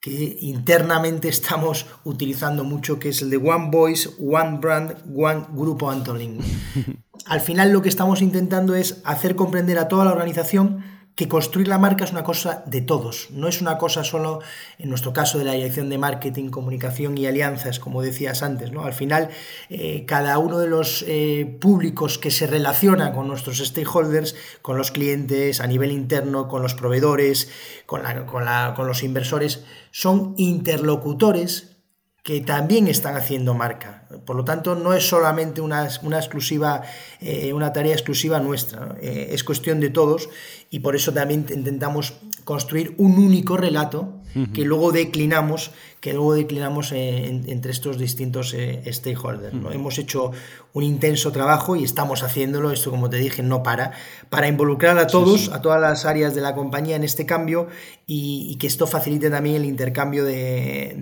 que 0.01 0.39
internamente 0.41 1.29
estamos 1.29 1.87
utilizando 2.05 2.63
mucho, 2.63 3.01
que 3.01 3.09
es 3.09 3.21
el 3.23 3.31
de 3.31 3.37
One 3.37 3.71
Voice, 3.73 4.09
One 4.21 4.59
Brand, 4.59 4.97
One 5.15 5.47
Grupo 5.53 5.91
Antolin. 5.91 6.39
Al 7.29 7.41
final 7.41 7.73
lo 7.73 7.83
que 7.83 7.91
estamos 7.91 8.23
intentando 8.23 8.75
es 8.75 9.03
hacer 9.05 9.37
comprender 9.37 9.79
a 9.79 9.89
toda 9.89 10.05
la 10.05 10.13
organización 10.13 10.83
que 11.19 11.27
construir 11.27 11.67
la 11.67 11.79
marca 11.79 12.05
es 12.05 12.13
una 12.13 12.23
cosa 12.23 12.63
de 12.65 12.81
todos, 12.81 13.27
no 13.33 13.49
es 13.49 13.61
una 13.61 13.77
cosa 13.77 14.05
solo, 14.05 14.41
en 14.79 14.89
nuestro 14.89 15.13
caso, 15.13 15.37
de 15.37 15.45
la 15.45 15.53
dirección 15.55 15.89
de 15.91 15.99
marketing, 15.99 16.49
comunicación 16.49 17.19
y 17.19 17.27
alianzas, 17.27 17.81
como 17.81 18.03
decías 18.03 18.45
antes. 18.45 18.71
¿no? 18.71 18.85
Al 18.85 18.93
final, 18.93 19.29
eh, 19.69 20.05
cada 20.07 20.39
uno 20.39 20.61
de 20.61 20.69
los 20.69 21.05
eh, 21.09 21.59
públicos 21.61 22.19
que 22.19 22.31
se 22.31 22.47
relaciona 22.47 23.13
con 23.13 23.27
nuestros 23.27 23.59
stakeholders, 23.59 24.37
con 24.63 24.79
los 24.79 24.93
clientes, 24.93 25.61
a 25.61 25.67
nivel 25.67 25.91
interno, 25.91 26.47
con 26.47 26.63
los 26.63 26.75
proveedores, 26.75 27.51
con, 27.85 28.03
con 28.27 28.87
los 28.87 29.03
inversores, 29.03 29.65
son 29.91 30.35
interlocutores 30.37 31.79
que 32.23 32.41
también 32.43 32.87
están 32.87 33.17
haciendo 33.17 33.55
marca. 33.55 34.07
Por 34.25 34.37
lo 34.37 34.45
tanto, 34.45 34.75
no 34.75 34.95
es 34.95 35.07
solamente 35.07 35.61
una, 35.61 35.87
una 36.03 36.17
exclusiva, 36.17 36.83
eh, 37.21 37.53
una 37.53 37.75
tarea 37.75 37.93
exclusiva 37.93 38.41
nuestra, 38.41 38.97
eh, 39.03 39.29
es 39.33 39.45
cuestión 39.45 39.81
de 39.81 39.91
todos 39.91 40.31
y 40.71 40.81
por 40.81 40.97
eso 40.97 41.13
también 41.13 41.45
intentamos 41.51 42.15
construir 42.45 42.95
un 42.97 43.19
único 43.19 43.59
relato 43.59 44.15
que 44.55 44.63
luego 44.63 44.93
declinamos, 44.93 45.73
que 46.01 46.13
luego 46.13 46.35
declinamos 46.35 46.93
eh, 46.93 47.27
entre 47.27 47.73
estos 47.73 47.99
distintos 47.99 48.55
stakeholders. 48.87 49.53
Hemos 49.73 49.99
hecho 49.99 50.31
un 50.75 50.85
intenso 50.85 51.33
trabajo 51.33 51.75
y 51.75 51.83
estamos 51.83 52.23
haciéndolo, 52.23 52.71
esto 52.71 52.93
como 52.93 53.11
te 53.11 53.17
dije, 53.17 53.43
no 53.43 53.65
para, 53.65 53.93
para 54.31 54.47
involucrar 54.47 54.97
a 54.99 55.09
todos, 55.09 55.49
a 55.49 55.61
todas 55.61 55.81
las 55.81 56.05
áreas 56.05 56.37
de 56.37 56.41
la 56.41 56.55
compañía 56.55 56.95
en 56.95 57.03
este 57.03 57.27
cambio 57.27 57.67
y, 58.07 58.57
que 58.61 58.69
esto 58.69 58.87
facilite 58.87 59.29
también 59.29 59.57
el 59.57 59.65
intercambio 59.65 60.25
de, 60.25 60.95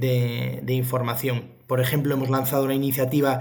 de 0.62 0.72
información. 0.72 1.55
Por 1.66 1.80
ejemplo, 1.80 2.14
hemos 2.14 2.30
lanzado 2.30 2.64
una 2.64 2.74
iniciativa 2.74 3.40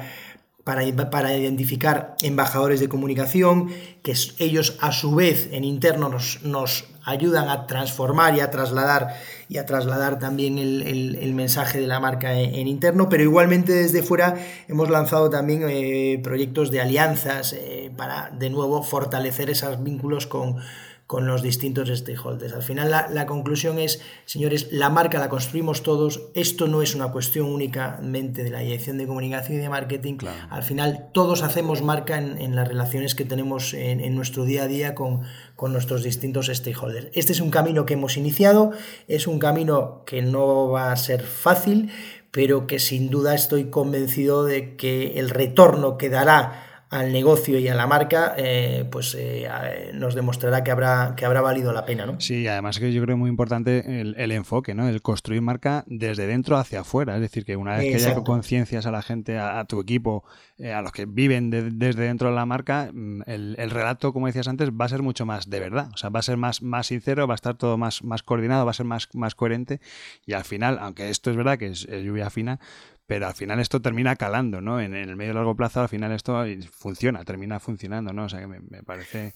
para, 0.63 0.83
para, 1.11 1.37
identificar 1.37 2.15
embajadores 2.23 2.79
de 2.79 2.89
comunicación, 2.89 3.69
que 4.01 4.15
ellos 4.39 4.77
a 4.81 4.91
su 4.91 5.13
vez 5.13 5.47
en 5.51 5.63
interno 5.63 6.09
nos, 6.09 6.41
nos 6.43 6.85
ayudan 7.05 7.49
a 7.49 7.67
transformar 7.67 8.35
y 8.35 8.39
a 8.39 8.49
trasladar 8.49 9.15
y 9.47 9.59
a 9.59 9.65
trasladar 9.67 10.17
también 10.17 10.57
el, 10.57 11.33
mensaje 11.35 11.79
de 11.79 11.85
la 11.85 11.99
marca 11.99 12.33
en, 12.33 12.67
interno, 12.67 13.09
pero 13.09 13.21
igualmente 13.21 13.73
desde 13.73 14.01
fuera 14.01 14.35
hemos 14.67 14.89
lanzado 14.89 15.29
también 15.29 15.63
eh, 15.69 16.19
proyectos 16.23 16.71
de 16.71 16.81
alianzas 16.81 17.53
eh, 17.53 17.91
para 17.95 18.31
de 18.31 18.49
nuevo 18.49 18.81
fortalecer 18.81 19.51
esos 19.51 19.83
vínculos 19.83 20.25
con, 20.25 20.57
con 21.07 21.27
los 21.27 21.43
distintos 21.43 21.89
stakeholders. 21.89 22.53
Al 22.53 22.63
final 22.63 22.89
la, 22.89 23.25
conclusión 23.27 23.77
es, 23.77 24.01
señores, 24.25 24.69
la 24.71 24.89
marca 24.89 25.19
la 25.19 25.29
construimos 25.29 25.83
todos, 25.83 26.29
esto 26.33 26.67
no 26.67 26.81
es 26.81 26.95
una 26.95 27.11
cuestión 27.11 27.45
únicamente 27.47 28.43
de 28.43 28.49
la 28.49 28.59
dirección 28.59 28.97
de 28.97 29.05
comunicación 29.05 29.59
y 29.59 29.61
de 29.61 29.69
marketing, 29.69 30.17
al 30.49 30.63
final 30.63 31.09
todos 31.13 31.43
hacemos 31.43 31.83
marca 31.83 32.17
en, 32.17 32.55
las 32.55 32.67
relaciones 32.67 33.13
que 33.13 33.23
tenemos 33.23 33.73
en, 33.75 34.15
nuestro 34.15 34.45
día 34.45 34.63
a 34.63 34.67
día 34.67 34.95
con, 34.95 35.21
con 35.55 35.73
nuestros 35.73 36.03
distintos 36.03 36.47
stakeholders. 36.47 37.09
Este 37.13 37.33
es 37.33 37.39
un 37.39 37.51
camino 37.51 37.85
que 37.85 37.93
hemos 37.93 38.17
iniciado, 38.17 38.71
es 39.07 39.27
un 39.27 39.37
camino 39.37 40.03
que 40.05 40.23
no 40.23 40.69
va 40.69 40.91
a 40.91 40.95
ser 40.95 41.21
fácil, 41.21 41.91
pero 42.31 42.65
que 42.65 42.79
sin 42.79 43.09
duda 43.09 43.35
estoy 43.35 43.69
convencido 43.69 44.43
de 44.43 44.75
que 44.75 45.19
el 45.19 45.29
retorno 45.29 45.97
que 45.97 46.09
dará 46.09 46.74
al 46.95 47.11
negocio 47.11 47.59
y 47.59 47.67
a 47.67 47.75
la 47.75 47.87
marca, 47.87 48.33
eh, 48.37 48.85
pues 48.89 49.15
eh, 49.19 49.47
nos 49.93 50.15
demostrará 50.15 50.63
que 50.63 50.71
habrá, 50.71 51.13
que 51.15 51.25
habrá 51.25 51.41
valido 51.41 51.73
la 51.73 51.85
pena. 51.85 52.05
¿no? 52.05 52.19
Sí, 52.21 52.47
además 52.47 52.79
que 52.79 52.93
yo 52.93 53.01
creo 53.03 53.17
muy 53.17 53.29
importante 53.29 54.01
el, 54.01 54.31
enfoque, 54.31 54.73
¿no? 54.73 54.87
el 54.87 55.01
construir 55.01 55.41
marca 55.41 55.83
desde 55.87 56.25
dentro 56.25 56.57
hacia 56.57 56.81
afuera. 56.81 57.15
Es 57.15 57.21
decir, 57.21 57.43
que 57.43 57.57
una 57.57 57.77
vez 57.77 57.89
que 57.89 57.95
haya 57.95 58.15
conciencias 58.23 58.85
a 58.85 58.91
la 58.91 59.01
gente, 59.01 59.37
a, 59.37 59.63
tu 59.65 59.81
equipo, 59.81 60.23
eh, 60.57 60.71
a 60.71 60.81
los 60.81 60.93
que 60.93 61.05
viven 61.05 61.49
desde 61.49 62.03
dentro 62.03 62.29
de 62.29 62.35
la 62.35 62.45
marca, 62.45 62.89
mm, 62.93 63.23
el, 63.25 63.69
relato, 63.69 64.13
como 64.13 64.27
decías 64.27 64.47
antes, 64.47 64.69
va 64.71 64.85
a 64.85 64.89
ser 64.89 65.01
mucho 65.01 65.25
más 65.25 65.49
de 65.49 65.59
verdad. 65.59 65.89
O 65.93 65.97
sea, 65.97 66.09
va 66.09 66.19
a 66.19 66.23
ser 66.23 66.37
más, 66.37 66.61
más 66.61 66.87
sincero, 66.87 67.27
va 67.27 67.33
a 67.33 67.35
estar 67.35 67.55
todo 67.55 67.77
más, 67.77 68.03
más 68.03 68.23
coordinado, 68.23 68.63
va 68.63 68.71
a 68.71 68.75
ser 68.75 68.85
más, 68.85 69.09
más 69.13 69.35
coherente. 69.35 69.81
Y 70.25 70.33
al 70.33 70.45
final, 70.45 70.77
aunque 70.79 71.09
esto 71.09 71.29
es 71.29 71.35
verdad 71.35 71.57
que 71.57 71.67
es 71.67 71.85
lluvia 71.87 72.29
fina, 72.29 72.59
pero 73.07 73.27
al 73.27 73.33
final 73.33 73.59
esto 73.59 73.81
termina 73.81 74.15
calando, 74.15 74.61
¿no? 74.61 74.81
En, 74.81 74.93
el 74.95 75.15
medio 75.15 75.31
y 75.31 75.35
largo 75.35 75.55
plazo, 75.55 75.81
al 75.81 75.89
final 75.89 76.11
esto 76.11 76.43
funciona, 76.71 77.23
termina 77.23 77.59
funcionando, 77.59 78.13
¿no? 78.13 78.25
O 78.25 78.29
sea 78.29 78.39
que 78.39 78.47
me, 78.47 78.83
parece... 78.83 79.33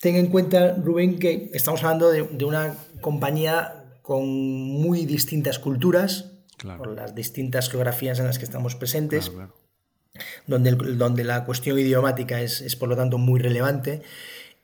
Ten 0.00 0.16
en 0.16 0.26
cuenta, 0.26 0.74
Rubén, 0.74 1.18
que 1.18 1.50
estamos 1.52 1.82
hablando 1.82 2.10
de, 2.10 2.44
una 2.44 2.74
compañía 3.00 3.84
con 4.02 4.26
muy 4.26 5.06
distintas 5.06 5.58
culturas, 5.58 6.30
por 6.78 6.94
las 6.94 7.14
distintas 7.14 7.68
geografías 7.68 8.20
en 8.20 8.26
las 8.26 8.38
que 8.38 8.44
estamos 8.44 8.76
presentes. 8.76 9.32
donde, 10.46 10.72
donde 10.72 11.24
la 11.24 11.44
cuestión 11.44 11.78
idiomática 11.78 12.40
es, 12.40 12.60
es, 12.60 12.76
por 12.76 12.88
lo 12.88 12.96
tanto 12.96 13.18
muy 13.18 13.40
relevante 13.40 14.02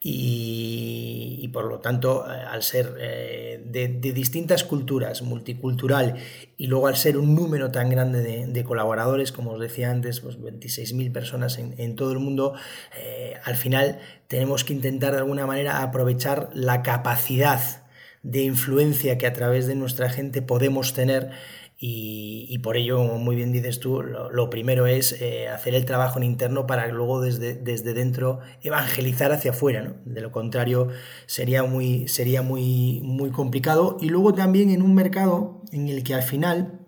y, 0.00 1.48
por 1.52 1.64
lo 1.64 1.80
tanto, 1.80 2.24
eh, 2.30 2.38
al 2.48 2.62
ser 2.62 2.94
eh, 3.00 3.60
de, 3.64 3.88
distintas 4.12 4.62
culturas, 4.62 5.22
multicultural, 5.22 6.16
y 6.56 6.68
luego 6.68 6.86
al 6.86 6.96
ser 6.96 7.18
un 7.18 7.34
número 7.34 7.72
tan 7.72 7.90
grande 7.90 8.46
de, 8.46 8.64
colaboradores, 8.64 9.32
como 9.32 9.52
os 9.52 9.60
decía 9.60 9.90
antes, 9.90 10.20
pues 10.20 10.38
26.000 10.38 11.12
personas 11.12 11.58
en, 11.58 11.96
todo 11.96 12.12
el 12.12 12.20
mundo, 12.20 12.54
eh, 12.96 13.34
al 13.44 13.56
final 13.56 13.98
tenemos 14.28 14.62
que 14.62 14.72
intentar 14.72 15.12
de 15.12 15.18
alguna 15.18 15.46
manera 15.46 15.82
aprovechar 15.82 16.50
la 16.54 16.82
capacidad 16.82 17.82
de 18.22 18.42
influencia 18.42 19.18
que 19.18 19.26
a 19.26 19.32
través 19.32 19.66
de 19.66 19.74
nuestra 19.74 20.10
gente 20.10 20.42
podemos 20.42 20.92
tener 20.92 21.30
y, 21.80 22.58
por 22.58 22.76
ello, 22.76 22.96
como 22.96 23.18
muy 23.18 23.36
bien 23.36 23.52
dices 23.52 23.78
tú, 23.78 24.02
lo, 24.02 24.50
primero 24.50 24.88
es 24.88 25.12
eh, 25.12 25.46
hacer 25.46 25.76
el 25.76 25.84
trabajo 25.84 26.18
en 26.18 26.24
interno 26.24 26.66
para 26.66 26.88
luego 26.88 27.20
desde, 27.20 27.54
desde 27.54 27.94
dentro 27.94 28.40
evangelizar 28.62 29.30
hacia 29.30 29.52
afuera. 29.52 29.82
¿no? 29.82 29.94
De 30.04 30.20
lo 30.20 30.32
contrario, 30.32 30.88
sería, 31.26 31.62
muy, 31.62 32.08
sería 32.08 32.42
muy, 32.42 33.00
muy 33.04 33.30
complicado. 33.30 33.96
Y 34.00 34.08
luego 34.08 34.34
también 34.34 34.70
en 34.70 34.82
un 34.82 34.92
mercado 34.92 35.62
en 35.70 35.88
el 35.88 36.02
que 36.02 36.14
al 36.14 36.24
final 36.24 36.80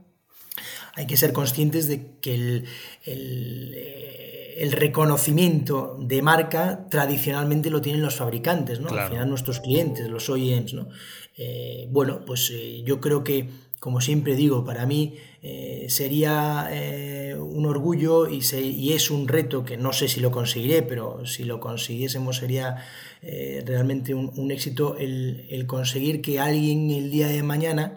hay 0.97 1.07
que 1.07 1.17
ser 1.17 1.33
conscientes 1.33 1.87
de 1.87 2.17
que 2.21 2.35
el, 2.35 2.65
el, 3.05 3.73
eh, 3.77 4.71
reconocimiento 4.73 5.99
de 6.01 6.21
marca 6.21 6.89
tradicionalmente 6.91 7.71
lo 7.71 7.81
tienen 7.81 8.03
los 8.03 8.17
fabricantes, 8.17 8.81
¿no? 8.81 8.89
Al 8.89 9.09
final 9.09 9.29
nuestros 9.29 9.61
clientes, 9.61 10.09
los 10.09 10.29
OEMs, 10.29 10.75
¿no? 10.75 10.89
Eh, 11.37 11.87
bueno, 11.91 12.25
pues 12.27 12.53
yo 12.85 13.01
creo 13.01 13.23
que 13.23 13.49
como 13.81 14.03
siempre 14.03 14.37
digo, 14.37 14.63
para 14.63 14.85
mí 14.85 15.15
eh, 15.43 15.87
sería 15.89 16.69
eh, 16.71 17.35
un 17.35 17.65
orgullo 17.65 18.29
y, 18.29 18.93
es 18.93 19.11
un 19.11 19.27
reto 19.27 19.65
que 19.65 19.79
no 19.79 19.95
sé 19.95 20.07
si 20.07 20.21
lo 20.21 20.31
conseguiré, 20.31 20.83
pero 20.83 21.25
si 21.25 21.45
lo 21.45 21.61
consiguiésemos 21.61 22.37
sería 22.37 22.77
eh, 23.23 23.65
realmente 23.67 24.13
un, 24.13 24.51
éxito 24.51 24.99
el, 24.99 25.65
conseguir 25.67 26.21
que 26.21 26.39
alguien 26.39 26.91
el 26.91 27.11
día 27.11 27.29
de 27.29 27.43
mañana 27.43 27.97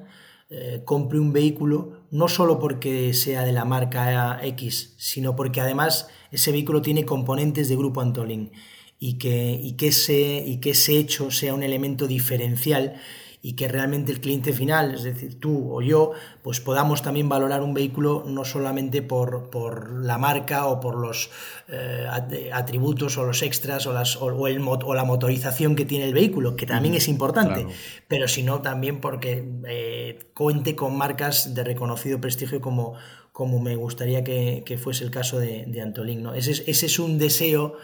compre 0.86 1.18
un 1.18 1.34
vehículo, 1.34 2.04
no 2.12 2.28
solo 2.28 2.60
porque 2.60 3.16
sea 3.16 3.44
de 3.44 3.52
la 3.54 3.66
marca 3.66 4.40
X, 4.44 4.94
sino 4.98 5.36
porque 5.36 5.62
además 5.62 6.10
ese 6.32 6.52
vehículo 6.52 6.84
tiene 6.84 7.06
componentes 7.06 7.70
de 7.70 7.76
Grupo 7.76 8.02
Antolín 8.02 8.52
y 9.00 9.18
que, 9.18 9.76
ese 9.82 10.98
hecho 11.00 11.32
sea 11.32 11.56
un 11.56 11.64
elemento 11.64 12.08
diferencial 12.08 13.02
y 13.46 13.58
que 13.58 13.68
realmente 13.68 14.14
el 14.14 14.22
cliente 14.22 14.54
final, 14.54 14.96
es 14.96 15.04
decir, 15.04 15.38
tú 15.38 15.76
o 15.76 15.82
yo, 15.82 16.14
pues 16.42 16.62
podamos 16.62 17.02
también 17.02 17.28
valorar 17.28 17.62
un 17.62 17.74
vehículo 17.74 18.24
no 18.26 18.46
solamente 18.46 19.02
por, 19.02 19.50
por 19.50 20.02
la 20.02 20.18
marca 20.18 20.66
o 20.68 20.80
por 20.80 20.98
los 20.98 21.30
eh, 21.68 22.08
atributos 22.54 23.18
o 23.18 23.26
los 23.26 23.42
extras 23.42 23.86
o, 23.86 23.92
las, 23.92 24.16
o, 24.16 24.48
el, 24.48 24.62
o, 24.66 24.96
la 24.96 25.04
motorización 25.04 25.76
que 25.76 25.84
tiene 25.84 26.06
el 26.06 26.14
vehículo, 26.14 26.56
que 26.56 26.66
también 26.66 26.96
es 26.96 27.10
importante, 27.10 27.68
pero 28.08 28.30
sino 28.30 28.62
también 28.62 29.02
porque 29.02 29.44
eh, 29.68 30.20
cuente 30.34 30.78
con 30.78 30.98
marcas 30.98 31.54
de 31.54 31.66
reconocido 31.66 32.22
prestigio 32.22 32.62
como, 32.62 32.94
como 33.34 33.60
me 33.60 33.76
gustaría 33.76 34.24
que, 34.24 34.80
fuese 34.82 35.04
el 35.04 35.12
caso 35.12 35.38
de, 35.38 35.66
de 35.68 35.82
Antolín. 35.82 36.24
¿no? 36.24 36.34
Ese, 36.34 36.52
ese 36.52 36.86
es 36.86 36.98
un 36.98 37.18
deseo 37.18 37.76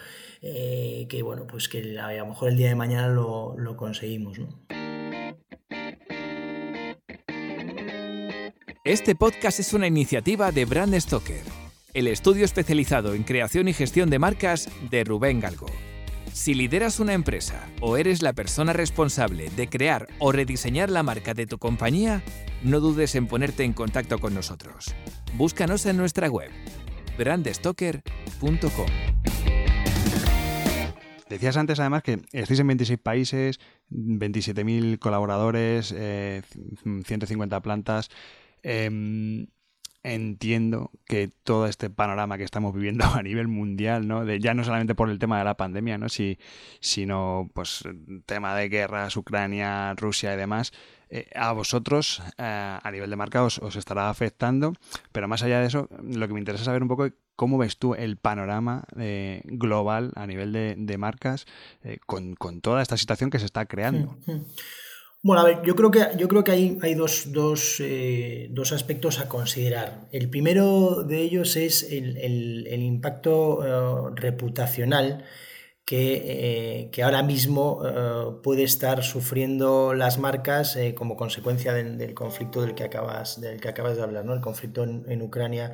eh, 0.41 1.05
que, 1.09 1.21
bueno, 1.21 1.45
pues 1.47 1.67
que 1.67 1.99
a 1.99 2.13
lo 2.13 2.27
mejor 2.27 2.47
el 2.47 2.55
día 2.55 2.69
de 2.69 2.75
mañana 2.75 3.09
lo, 3.09 3.57
lo 3.57 3.75
conseguimos. 3.75 4.39
¿no? 4.39 4.78
Este 8.85 9.13
podcast 9.13 9.59
es 9.59 9.73
una 9.73 9.87
iniciativa 9.87 10.53
de 10.53 10.63
Brand 10.63 10.97
Stoker, 10.97 11.43
el 11.93 12.07
estudio 12.07 12.45
especializado 12.45 13.13
en 13.13 13.23
creación 13.23 13.67
y 13.67 13.73
gestión 13.73 14.09
de 14.09 14.19
marcas 14.19 14.69
de 14.89 15.03
Rubén 15.03 15.41
Galgo. 15.41 15.67
Si 16.31 16.53
lideras 16.53 17.01
una 17.01 17.11
empresa 17.11 17.67
o 17.81 17.97
eres 17.97 18.21
la 18.21 18.31
persona 18.31 18.71
responsable 18.71 19.49
de 19.49 19.67
crear 19.67 20.07
o 20.19 20.31
rediseñar 20.31 20.89
la 20.89 21.03
marca 21.03 21.33
de 21.33 21.45
tu 21.45 21.57
compañía, 21.57 22.23
no 22.63 22.79
dudes 22.79 23.15
en 23.15 23.27
ponerte 23.27 23.65
en 23.65 23.73
contacto 23.73 24.17
con 24.17 24.33
nosotros. 24.33 24.95
Búscanos 25.33 25.85
en 25.85 25.97
nuestra 25.97 26.29
web 26.29 26.49
brandstoker.com. 27.17 28.87
Decías 31.29 31.57
antes 31.57 31.81
además 31.81 32.01
que 32.01 32.21
estáis 32.31 32.61
en 32.61 32.67
26 32.67 32.99
países, 32.99 33.59
27.000 33.91 34.99
colaboradores, 34.99 35.89
150 35.89 37.57
eh, 37.57 37.61
plantas. 37.61 38.09
Em, 38.63 39.47
entiendo 40.03 40.91
que 41.05 41.29
todo 41.43 41.65
este 41.65 41.89
panorama 41.89 42.37
que 42.37 42.43
estamos 42.43 42.73
viviendo 42.73 43.05
a 43.13 43.21
nivel 43.21 43.47
mundial, 43.47 44.07
¿no? 44.07 44.25
Ya 44.35 44.53
no 44.53 44.63
solamente 44.63 44.95
por 44.95 45.09
el 45.09 45.19
tema 45.19 45.37
de 45.39 45.45
la 45.45 45.57
pandemia, 45.57 45.97
¿no? 45.97 46.09
Si, 46.09 46.37
sino 46.79 47.49
pues 47.53 47.83
tema 48.25 48.55
de 48.55 48.69
guerras, 48.69 49.17
Ucrania, 49.17 49.93
Rusia 49.95 50.33
y 50.33 50.37
demás, 50.37 50.71
eh, 51.09 51.27
a 51.35 51.51
vosotros 51.53 52.21
eh, 52.37 52.79
a 52.81 52.91
nivel 52.91 53.09
de 53.09 53.15
marca 53.15 53.43
os, 53.43 53.59
estará 53.75 54.09
afectando, 54.09 54.73
pero 55.11 55.27
más 55.27 55.43
allá 55.43 55.59
de 55.59 55.67
eso, 55.67 55.89
lo 56.03 56.27
que 56.27 56.33
me 56.33 56.39
interesa 56.39 56.65
saber 56.65 56.83
un 56.83 56.87
poco 56.87 57.05
es 57.05 57.13
cómo 57.35 57.57
ves 57.57 57.77
tú 57.77 57.95
el 57.95 58.17
panorama 58.17 58.83
eh, 58.97 59.41
global 59.45 60.11
a 60.15 60.27
nivel 60.27 60.53
de, 60.53 60.97
marcas 60.97 61.45
con, 62.05 62.35
con, 62.35 62.61
toda 62.61 62.81
esta 62.81 62.97
situación 62.97 63.29
que 63.29 63.39
se 63.39 63.45
está 63.45 63.65
creando. 63.65 64.17
Mm. 64.27 64.41
Bueno, 65.21 65.41
a 65.41 65.45
ver, 65.45 65.61
yo 65.65 65.75
creo 65.75 65.91
que, 65.91 65.99
yo 66.17 66.29
creo 66.29 66.45
que 66.45 66.51
hay, 66.51 66.77
hay 66.81 66.95
dos, 66.95 67.33
dos, 67.33 67.81
eh, 67.81 68.47
dos, 68.51 68.71
aspectos 68.71 69.19
a 69.19 69.27
considerar. 69.27 70.07
El 70.13 70.29
primero 70.29 71.03
de 71.03 71.19
ellos 71.21 71.57
es 71.57 71.83
el, 71.91 72.15
el, 72.17 72.81
impacto 72.81 73.59
eh, 73.65 74.13
reputacional 74.15 75.25
que, 75.83 76.83
eh, 76.85 76.89
que, 76.91 77.03
ahora 77.03 77.21
mismo 77.21 77.81
puede 78.43 78.63
estar 78.63 79.03
sufriendo 79.03 79.93
las 79.93 80.19
marcas 80.19 80.77
como 80.95 81.17
consecuencia 81.17 81.73
del, 81.73 82.13
conflicto 82.13 82.61
del 82.61 82.73
que, 82.73 82.85
acabas, 82.85 83.41
del 83.41 83.59
que 83.59 83.67
acabas 83.67 83.97
de 83.97 84.03
hablar, 84.03 84.23
¿no? 84.23 84.33
el 84.33 84.41
conflicto 84.41 84.83
en, 84.85 85.03
en 85.09 85.21
Ucrania. 85.21 85.73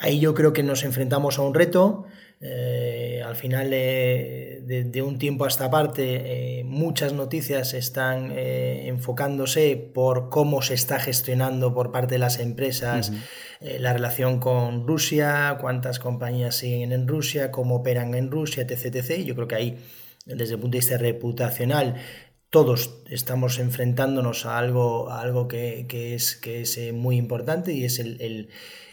ahí 0.00 0.18
yo 0.18 0.34
creo 0.34 0.52
que 0.52 0.64
nos 0.64 0.82
enfrentamos 0.82 1.38
a 1.38 1.42
un 1.42 1.54
reto. 1.54 2.06
Eh, 2.42 3.22
al 3.22 3.36
final 3.36 3.68
de, 3.68 5.02
un 5.04 5.18
tiempo 5.18 5.44
a 5.44 5.48
esta 5.48 5.70
parte, 5.70 6.60
eh, 6.60 6.64
muchas 6.64 7.12
noticias 7.12 7.74
están 7.74 8.32
eh, 8.32 8.88
enfocándose 8.88 9.76
por 9.76 10.30
cómo 10.30 10.62
se 10.62 10.72
está 10.72 10.98
gestionando 10.98 11.74
por 11.74 11.92
parte 11.92 12.14
de 12.14 12.18
las 12.18 12.38
empresas 12.38 13.12
la 13.60 13.92
relación 13.92 14.40
con 14.40 14.86
Rusia, 14.86 15.58
cuántas 15.60 15.98
compañías 15.98 16.54
siguen 16.54 16.92
en 16.92 17.06
Rusia, 17.06 17.50
cómo 17.50 17.76
operan 17.76 18.14
en 18.14 18.30
Rusia, 18.30 18.62
etc. 18.62 18.96
etc. 18.96 19.22
Yo 19.22 19.34
creo 19.34 19.48
que 19.48 19.54
ahí, 19.54 19.78
desde 20.24 20.54
el 20.54 20.60
punto 20.60 20.76
de 20.76 20.78
vista 20.78 20.96
reputacional, 20.96 21.96
todos 22.48 23.02
estamos 23.10 23.58
enfrentándonos 23.58 24.46
a 24.46 24.56
algo, 24.56 25.10
algo 25.10 25.46
que, 25.46 25.86
es, 26.14 26.36
que 26.36 26.62
es 26.62 26.78
muy 26.94 27.18
importante 27.18 27.74
y 27.74 27.84
es 27.84 27.98
el, 27.98 28.48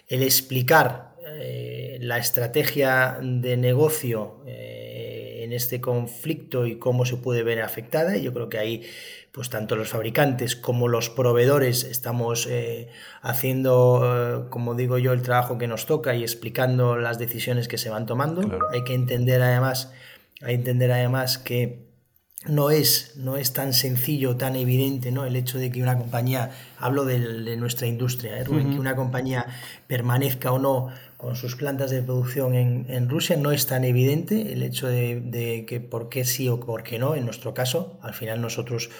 el 0.10 0.24
explicar 0.24 1.16
eh, 1.30 1.98
la 2.02 2.18
estrategia 2.18 3.18
de 3.22 3.58
negocio 3.58 4.42
eh, 4.46 5.42
en 5.44 5.52
este 5.52 5.82
conflicto 5.82 6.66
y 6.66 6.78
cómo 6.78 7.06
se 7.06 7.18
puede 7.18 7.44
ver 7.44 7.62
afectada. 7.62 8.18
Yo 8.18 8.34
creo 8.34 8.50
que 8.50 8.58
ahí, 8.58 8.84
pues 9.32 9.50
tanto 9.50 9.76
los 9.76 9.90
fabricantes 9.90 10.56
como 10.56 10.88
los 10.88 11.10
proveedores 11.10 11.84
estamos 11.84 12.48
eh, 12.50 12.90
haciendo, 13.22 14.48
como 14.50 14.76
digo 14.76 14.98
yo, 14.98 15.13
el 15.13 15.22
trabajo 15.22 15.58
que 15.58 15.68
nos 15.68 15.86
toca 15.86 16.16
y 16.16 16.24
explicando 16.24 16.98
las 16.98 17.20
decisiones 17.20 17.68
que 17.68 17.78
se 17.78 17.90
van 17.90 18.06
tomando. 18.06 18.42
Hay 18.72 18.84
que 18.84 18.94
entender 18.94 19.42
además, 19.42 19.92
hay 20.42 20.48
que 20.48 20.54
entender 20.54 20.92
además 20.92 21.38
que 21.38 21.88
no 22.46 22.70
es, 22.70 23.13
no 23.18 23.36
es 23.36 23.54
tan 23.54 23.74
sencillo, 23.74 24.38
tan 24.38 24.56
evidente, 24.56 25.12
¿no? 25.12 25.26
El 25.26 25.36
hecho 25.36 25.58
de 25.58 25.72
que 25.72 25.82
una 25.82 25.98
compañía, 25.98 26.52
hablo 26.78 27.04
de, 27.04 27.58
nuestra 27.58 27.88
industria, 27.88 28.44
que 28.44 28.52
una 28.52 28.96
compañía 28.96 29.46
permanezca 29.88 30.52
o 30.52 30.60
no 30.60 30.90
con 31.17 31.36
sus 31.36 31.56
plantas 31.56 31.89
de 31.89 32.03
producción 32.03 32.53
en, 32.53 33.10
Rusia 33.10 33.38
no 33.38 33.51
es 33.51 33.65
tan 33.65 33.84
evidente 33.84 34.53
el 34.53 34.62
hecho 34.62 34.88
de, 34.88 35.65
que 35.67 35.80
por 35.80 36.10
qué 36.10 36.23
sí 36.23 36.47
o 36.47 36.60
por 36.60 36.84
qué 36.84 36.99
no, 36.99 37.15
en 37.15 37.25
nuestro 37.25 37.56
caso, 37.56 37.97
al 38.03 38.13
final 38.13 38.39
nosotros, 38.39 38.91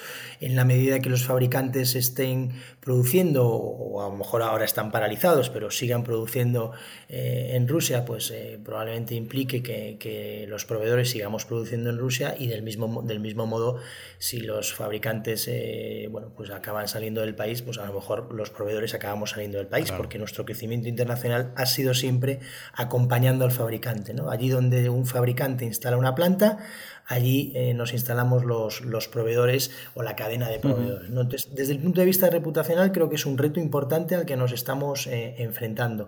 en 0.42 0.56
la 0.56 0.66
medida 0.66 1.00
que 1.00 1.12
los 1.12 1.24
fabricantes 1.24 1.94
estén 1.94 2.54
produciendo, 2.80 3.48
o 3.48 4.02
a 4.02 4.10
lo 4.10 4.16
mejor 4.16 4.42
ahora 4.42 4.66
están 4.66 4.92
paralizados, 4.92 5.52
pero 5.52 5.70
sigan 5.70 6.04
produciendo 6.04 6.72
eh, 7.08 7.52
en 7.54 7.68
Rusia, 7.68 8.04
pues 8.04 8.32
eh, 8.32 8.60
probablemente 8.66 9.14
implique 9.14 9.62
que, 9.62 10.46
los 10.48 10.66
proveedores 10.66 11.12
sigamos 11.12 11.46
produciendo 11.46 11.90
en 11.90 12.00
Rusia 12.00 12.36
y 12.38 12.48
del 12.48 12.64
mismo, 12.64 13.04
del 13.04 13.20
mismo 13.20 13.46
modo, 13.46 13.78
si 14.18 14.40
los 14.40 14.74
fabricantes 14.74 15.48
eh, 15.48 16.08
bueno, 16.10 16.32
pues 16.36 16.50
acaban 16.50 16.88
saliendo 16.88 17.22
del 17.22 17.36
país, 17.36 17.62
pues 17.62 17.78
a 17.78 17.86
lo 17.86 17.94
mejor 17.94 18.34
los 18.34 18.50
proveedores 18.50 18.94
acabamos 18.96 19.32
saliendo 19.32 19.60
del 19.60 19.68
país, 19.68 19.92
porque 19.92 20.18
nuestro 20.18 20.46
crecimiento 20.46 20.88
internacional 20.88 21.52
ha 21.56 21.66
sido 21.66 21.94
siempre 21.94 22.07
siempre 22.08 22.40
acompañando 22.74 23.44
al 23.44 23.52
fabricante. 23.52 24.14
¿no? 24.14 24.30
Allí 24.30 24.48
donde 24.48 24.90
un 24.90 25.06
fabricante 25.06 25.66
instala 25.66 25.98
una 25.98 26.16
planta, 26.16 26.60
allí 27.06 27.52
eh, 27.54 27.74
nos 27.74 27.92
instalamos 27.92 28.46
los, 28.46 28.80
los, 28.86 29.10
proveedores 29.10 29.72
o 29.94 30.04
la 30.04 30.16
cadena 30.16 30.48
de 30.48 30.60
proveedores. 30.60 31.10
desde 31.54 31.74
el 31.74 31.80
punto 31.80 32.00
de 32.00 32.06
vista 32.06 32.30
reputacional, 32.30 32.94
creo 32.94 33.10
que 33.10 33.18
es 33.18 33.26
un 33.26 33.38
reto 33.38 33.60
importante 33.60 34.16
al 34.16 34.26
que 34.26 34.38
nos 34.38 34.54
estamos 34.54 35.06
eh, 35.08 35.36
enfrentando. 35.40 36.08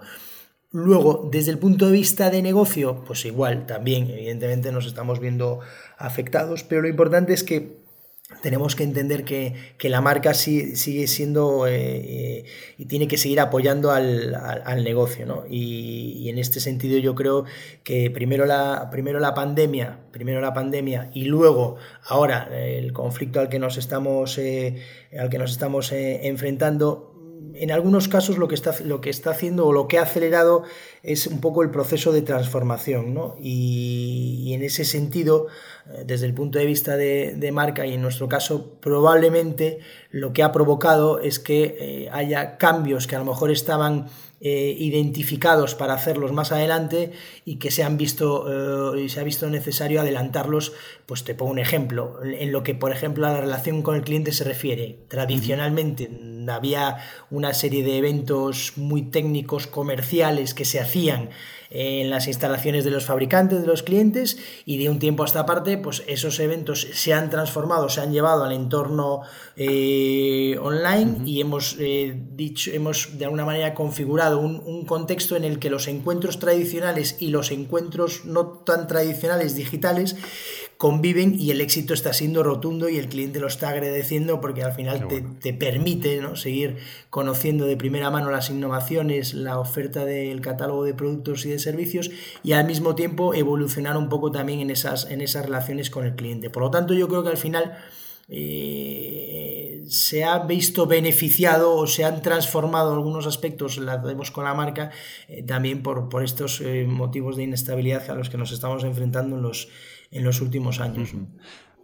Luego, 0.72 1.28
desde 1.32 1.52
el 1.52 1.58
punto 1.58 1.88
de 1.88 1.92
vista 1.92 2.30
de 2.30 2.42
negocio, 2.42 3.04
pues 3.06 3.26
igual, 3.26 3.66
también, 3.66 4.08
evidentemente 4.10 4.72
nos 4.72 4.86
estamos 4.86 5.20
viendo 5.20 5.60
afectados, 5.98 6.64
pero 6.64 6.84
lo 6.84 6.88
importante 6.88 7.34
es 7.34 7.44
que 7.44 7.79
tenemos 8.42 8.76
que 8.76 8.84
entender 8.84 9.26
que, 9.26 9.90
la 9.90 10.02
marca 10.02 10.34
sigue 10.34 11.08
siendo 11.08 11.66
eh, 11.66 11.74
eh, 11.76 12.46
y 12.78 12.86
tiene 12.86 13.08
que 13.08 13.18
seguir 13.18 13.40
apoyando 13.40 13.92
al, 13.92 14.84
negocio. 14.84 15.26
¿no? 15.26 15.44
Y, 15.50 16.30
en 16.30 16.38
este 16.38 16.60
sentido 16.60 17.00
yo 17.00 17.16
creo 17.16 17.46
que 17.84 18.12
primero 18.12 18.46
la, 18.46 18.90
primero 18.92 19.20
la 19.20 19.34
pandemia, 19.34 20.00
primero 20.12 20.42
la 20.42 20.54
pandemia 20.54 21.10
y 21.14 21.26
luego 21.26 21.78
ahora 22.06 22.50
el 22.56 22.94
conflicto 22.94 23.40
al 23.40 23.50
que 23.50 23.58
nos 23.58 23.78
estamos, 23.78 24.38
eh, 24.38 24.84
al 25.18 25.30
que 25.30 25.40
nos 25.40 25.52
estamos 25.52 25.92
enfrentando 25.92 27.09
en 27.60 27.72
algunos 27.72 28.08
casos 28.08 28.38
lo 28.38 28.48
que, 28.48 28.56
está, 28.56 28.74
lo 28.86 29.02
que 29.02 29.10
está 29.10 29.32
haciendo 29.32 29.68
o 29.68 29.74
lo 29.74 29.88
que 29.88 30.00
ha 30.00 30.04
acelerado 30.04 30.64
es 31.04 31.28
un 31.28 31.42
poco 31.42 31.62
el 31.62 31.72
proceso 31.72 32.12
de 32.12 32.22
transformación, 32.22 33.14
¿no? 33.14 33.36
Y, 33.40 34.52
en 34.54 34.64
ese 34.64 34.86
sentido, 34.86 35.48
eh, 35.88 36.04
desde 36.06 36.26
el 36.26 36.34
punto 36.34 36.58
de 36.58 36.66
vista 36.66 36.98
de, 36.98 37.52
marca 37.54 37.86
y 37.86 37.94
en 37.94 38.02
nuestro 38.02 38.28
caso, 38.28 38.76
probablemente 38.80 39.80
lo 40.12 40.34
que 40.34 40.44
ha 40.44 40.52
provocado 40.52 41.20
es 41.20 41.40
que 41.40 41.78
eh, 41.80 42.10
haya 42.12 42.58
cambios 42.58 43.08
que 43.08 43.16
a 43.16 43.20
lo 43.20 43.26
mejor 43.26 43.52
estaban 43.52 44.08
eh, 44.42 44.76
identificados 44.78 45.76
para 45.76 45.94
hacerlos 45.94 46.32
más 46.32 46.52
adelante 46.52 47.12
y 47.44 47.58
que 47.58 47.72
se 47.72 47.84
han 47.84 47.98
visto 47.98 48.96
y 48.96 49.10
se 49.10 49.20
ha 49.20 49.24
visto 49.24 49.50
necesario 49.50 50.00
adelantarlos, 50.00 50.72
pues 51.06 51.26
te 51.26 51.36
pongo 51.36 51.52
un 51.52 51.60
ejemplo, 51.60 52.20
en 52.24 52.52
lo 52.52 52.64
que 52.64 52.74
por 52.74 52.92
ejemplo 52.94 53.28
a 53.28 53.34
la 53.34 53.42
relación 53.42 53.82
con 53.82 53.96
el 53.96 54.04
cliente 54.04 54.32
se 54.32 54.46
refiere. 54.46 55.00
Tradicionalmente 55.10 56.10
había 56.50 56.98
una 57.30 57.54
serie 57.54 57.84
de 57.84 57.98
eventos 57.98 58.74
muy 58.76 59.04
técnicos, 59.04 59.68
comerciales 59.68 60.54
que 60.54 60.66
se 60.66 60.80
hacían 60.80 61.30
en 61.72 62.10
las 62.10 62.28
instalaciones 62.28 62.84
de 62.84 62.92
los 62.92 63.06
fabricantes, 63.06 63.62
de 63.62 63.68
los 63.68 63.84
clientes, 63.84 64.40
y 64.66 64.78
de 64.78 64.90
un 64.90 65.00
tiempo 65.00 65.24
a 65.24 65.28
esta 65.28 65.46
parte, 65.46 65.78
pues 65.78 66.04
esos 66.08 66.40
eventos 66.40 66.88
se 66.94 67.14
han 67.14 67.30
transformado, 67.30 67.90
se 67.90 68.02
han 68.02 68.12
llevado 68.12 68.44
al 68.44 68.54
entorno 68.54 69.22
eh, 69.56 70.58
online 70.62 71.18
y 71.26 71.42
hemos 71.42 71.76
eh, 71.80 72.20
dicho, 72.32 72.72
hemos 72.72 73.18
de 73.18 73.26
alguna 73.26 73.46
manera 73.46 73.74
configurado 73.74 74.40
un, 74.40 74.62
un, 74.66 74.86
contexto 74.86 75.36
en 75.36 75.44
el 75.44 75.60
que 75.60 75.70
los 75.70 75.88
encuentros 75.88 76.40
tradicionales 76.40 77.18
y 77.20 77.28
los 77.28 77.52
encuentros 77.52 78.26
no 78.26 78.48
tan 78.48 78.88
tradicionales 78.88 79.56
digitales 79.56 80.16
conviven 80.80 81.36
y 81.38 81.52
el 81.52 81.60
éxito 81.60 81.94
está 81.94 82.14
siendo 82.14 82.42
rotundo 82.42 82.88
y 82.88 82.98
el 82.98 83.10
cliente 83.10 83.42
lo 83.42 83.48
está 83.48 83.68
agradeciendo 83.68 84.40
porque 84.40 84.64
al 84.64 84.72
final 84.72 85.10
te, 85.42 85.54
permite 85.54 86.22
¿no? 86.22 86.38
seguir 86.38 86.78
conociendo 87.10 87.66
de 87.66 87.76
primera 87.76 88.10
mano 88.12 88.32
las 88.32 88.50
innovaciones, 88.50 89.34
la 89.34 89.60
oferta 89.60 90.06
del 90.06 90.40
catálogo 90.40 90.86
de 90.86 90.94
productos 90.94 91.46
y 91.46 91.50
de 91.50 91.60
servicios 91.60 92.12
y 92.44 92.54
al 92.54 92.66
mismo 92.66 92.96
tiempo 92.96 93.34
evolucionar 93.34 93.98
un 93.98 94.08
poco 94.08 94.32
también 94.32 94.62
en 94.62 94.70
esas, 94.70 95.12
en 95.12 95.20
esas 95.20 95.44
relaciones 95.44 95.90
con 95.90 96.06
el 96.06 96.16
cliente. 96.16 96.50
Por 96.50 96.64
lo 96.64 96.72
tanto, 96.72 96.94
yo 96.94 97.10
creo 97.10 97.24
que 97.24 97.30
al 97.30 97.38
final... 97.38 97.78
Eh, 98.30 99.84
se 99.90 100.24
ha 100.24 100.38
visto 100.40 100.86
beneficiado 100.86 101.76
o 101.76 101.88
se 101.88 102.06
han 102.06 102.22
transformado 102.22 102.94
algunos 102.94 103.26
aspectos, 103.26 103.78
la 103.80 103.98
vemos 103.98 104.30
con 104.30 104.44
la 104.44 104.54
marca, 104.54 104.92
eh, 105.28 105.42
también 105.44 105.82
por, 105.82 106.10
por 106.10 106.24
estos 106.24 106.62
eh, 106.62 106.86
motivos 106.88 107.36
de 107.36 107.44
inestabilidad 107.44 108.10
a 108.10 108.16
los 108.16 108.30
que 108.30 108.38
nos 108.38 108.52
estamos 108.52 108.84
enfrentando 108.84 109.38
en 109.38 109.42
los, 109.42 109.70
en 110.12 110.24
los 110.24 110.42
últimos 110.42 110.80
años. 110.80 111.10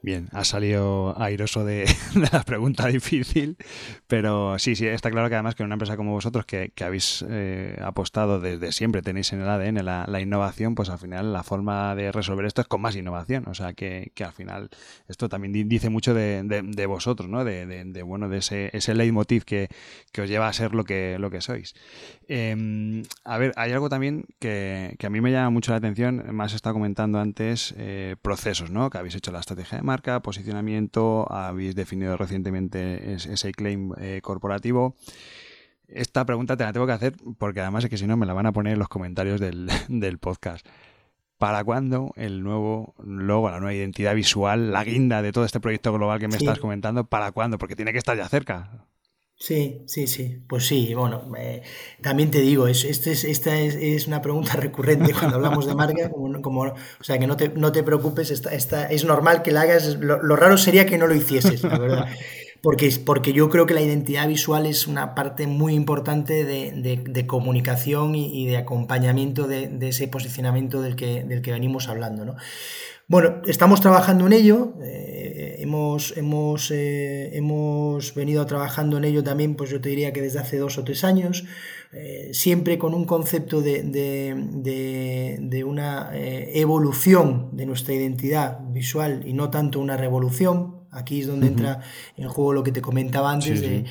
Bien, 0.06 0.30
ha 0.34 0.44
salido 0.44 1.20
airoso 1.20 1.66
de, 1.66 1.88
la 2.32 2.44
pregunta 2.44 2.86
difícil, 2.86 3.58
pero 4.06 4.60
sí, 4.60 4.76
sí, 4.76 4.86
está 4.86 5.10
claro 5.10 5.30
que 5.30 5.34
además 5.34 5.56
que 5.56 5.64
en 5.64 5.66
una 5.66 5.76
empresa 5.76 5.98
como 5.98 6.12
vosotros 6.12 6.46
que, 6.46 6.72
habéis 6.80 7.26
eh, 7.28 7.76
apostado 7.84 8.40
desde 8.40 8.72
siempre, 8.72 9.02
tenéis 9.02 9.34
en 9.34 9.42
el 9.42 9.50
ADN 9.50 9.84
la, 9.84 10.22
innovación, 10.22 10.76
pues 10.76 10.90
al 10.90 11.00
final 11.00 11.34
la 11.34 11.42
forma 11.42 11.96
de 11.96 12.12
resolver 12.12 12.46
esto 12.46 12.62
es 12.62 12.68
con 12.68 12.82
más 12.82 12.96
innovación. 12.96 13.46
O 13.48 13.56
sea 13.56 13.74
que, 13.74 14.12
al 14.24 14.32
final 14.32 14.70
esto 15.08 15.28
también 15.28 15.68
dice 15.68 15.90
mucho 15.90 16.14
de, 16.14 16.86
vosotros, 16.88 17.28
¿no? 17.28 17.44
De, 17.44 18.04
bueno, 18.04 18.30
de 18.30 18.38
ese, 18.38 18.70
ese 18.74 18.94
leitmotiv 18.94 19.44
que, 19.44 19.70
os 20.22 20.30
lleva 20.30 20.48
a 20.48 20.54
ser 20.54 20.76
lo 20.76 20.84
que, 20.84 21.18
lo 21.18 21.32
que 21.32 21.42
sois. 21.42 21.74
Em, 22.28 23.02
a 23.24 23.40
ver, 23.40 23.54
hay 23.56 23.72
algo 23.72 23.90
también 23.90 24.26
que, 24.38 24.96
a 25.04 25.10
mí 25.10 25.20
me 25.20 25.32
llama 25.32 25.50
mucho 25.50 25.72
la 25.72 25.78
atención, 25.78 26.24
más 26.32 26.54
está 26.54 26.74
comentando 26.74 27.20
antes, 27.20 27.74
eh, 27.80 28.16
procesos, 28.22 28.70
¿no? 28.70 28.92
Que 28.92 29.00
habéis 29.00 29.16
hecho 29.16 29.32
la 29.32 29.40
estrategia 29.40 29.80
de 29.80 29.95
marca, 29.96 30.22
posicionamiento, 30.22 31.26
habéis 31.32 31.74
definido 31.74 32.18
recientemente 32.18 33.14
ese 33.14 33.54
claim 33.54 33.94
eh, 33.98 34.20
corporativo. 34.22 34.94
Esta 35.88 36.26
pregunta 36.26 36.58
te 36.58 36.66
la 36.66 36.74
tengo 36.74 36.86
que 36.86 36.92
hacer 36.92 37.14
porque 37.38 37.62
además 37.62 37.86
es 37.86 37.90
que 37.90 37.98
si 37.98 38.06
no 38.06 38.18
me 38.18 38.26
la 38.26 38.34
van 38.34 38.46
a 38.46 38.52
poner 38.52 38.74
en 38.74 38.80
los 38.80 38.90
comentarios 38.90 39.40
del, 39.40 39.70
podcast. 40.20 40.68
¿Para 41.38 41.64
cuándo 41.64 42.12
el 42.18 42.44
nuevo 42.44 42.94
logo, 43.06 43.50
la 43.50 43.60
nueva 43.60 43.74
identidad 43.74 44.16
visual, 44.16 44.74
la 44.74 44.84
guinda 44.84 45.22
de 45.22 45.32
todo 45.32 45.46
este 45.46 45.62
proyecto 45.62 45.94
global 45.94 46.20
que 46.20 46.28
me 46.28 46.36
estás 46.36 46.60
comentando? 46.60 47.06
¿Para 47.06 47.32
cuándo? 47.32 47.58
Porque 47.58 47.78
tiene 47.78 47.94
que 47.94 48.00
estar 48.00 48.18
ya 48.18 48.28
cerca. 48.28 48.86
Sí, 49.38 49.84
sí, 49.86 50.08
sí. 50.08 50.42
Pues 50.48 50.66
sí, 50.66 50.94
bueno, 50.94 51.30
también 52.02 52.32
te 52.32 52.40
digo, 52.40 52.68
es, 52.68 52.86
este 52.86 53.12
es, 53.12 53.26
esta 53.26 53.58
es, 53.60 54.08
una 54.08 54.22
pregunta 54.22 54.54
recurrente 54.56 55.14
cuando 55.14 55.36
hablamos 55.36 55.66
de 55.68 55.76
marca, 55.76 56.10
como, 56.10 56.62
o 56.62 57.04
sea, 57.04 57.20
que 57.20 57.28
no 57.28 57.36
te, 57.36 57.50
no 57.50 57.72
te 57.72 57.84
preocupes, 57.84 58.32
esta, 58.32 58.54
esta, 58.54 58.86
es 58.86 59.04
normal 59.04 59.42
que 59.42 59.52
la 59.52 59.62
hagas, 59.62 59.98
lo, 60.00 60.36
raro 60.36 60.58
sería 60.58 60.86
que 60.86 60.98
no 60.98 61.08
lo 61.08 61.16
hicieses, 61.16 61.64
la 61.64 61.78
verdad. 61.78 62.08
Porque, 62.62 62.90
porque 63.06 63.32
yo 63.32 63.48
creo 63.52 63.68
que 63.68 63.76
la 63.76 63.82
identidad 63.82 64.28
visual 64.28 64.66
es 64.66 64.88
una 64.88 65.14
parte 65.14 65.46
muy 65.46 65.76
importante 65.76 66.46
de, 66.46 67.28
comunicación 67.28 68.16
y, 68.16 68.48
de 68.48 68.58
acompañamiento 68.58 69.46
de, 69.46 69.78
ese 69.82 70.08
posicionamiento 70.08 70.82
del 70.82 70.96
que, 70.96 71.24
del 71.24 71.44
que 71.44 71.52
venimos 71.52 71.90
hablando, 71.90 72.26
¿no? 72.26 72.38
Bueno, 73.08 73.44
estamos 73.46 73.82
trabajando 73.82 74.26
en 74.26 74.34
ello, 74.34 74.74
eh, 74.82 75.15
hemos, 75.66 76.16
hemos, 76.16 76.72
eh, 76.72 77.36
hemos 77.36 78.14
venido 78.14 78.46
trabajando 78.46 78.98
en 78.98 79.06
ello 79.06 79.24
también, 79.24 79.56
pues 79.56 79.70
yo 79.72 79.82
te 79.82 79.90
diría 79.90 80.14
que 80.14 80.22
desde 80.22 80.40
hace 80.40 80.58
dos 80.58 80.78
o 80.78 80.84
tres 80.84 81.04
años, 81.04 81.44
eh, 81.92 82.30
siempre 82.34 82.78
con 82.78 82.94
un 82.94 83.06
concepto 83.06 83.62
de, 83.62 83.84
de, 83.84 85.64
una 85.64 86.12
evolución 86.14 87.50
de 87.54 87.66
nuestra 87.66 87.94
identidad 87.94 88.60
visual 88.70 89.24
y 89.26 89.34
no 89.34 89.50
tanto 89.50 89.80
una 89.80 89.98
revolución. 89.98 90.76
Aquí 90.92 91.20
es 91.20 91.28
donde 91.28 91.48
entra 91.48 91.82
en 92.16 92.30
juego 92.30 92.54
lo 92.54 92.64
que 92.64 92.72
te 92.72 92.82
comentaba 92.82 93.32
antes, 93.32 93.62
El, 93.62 93.86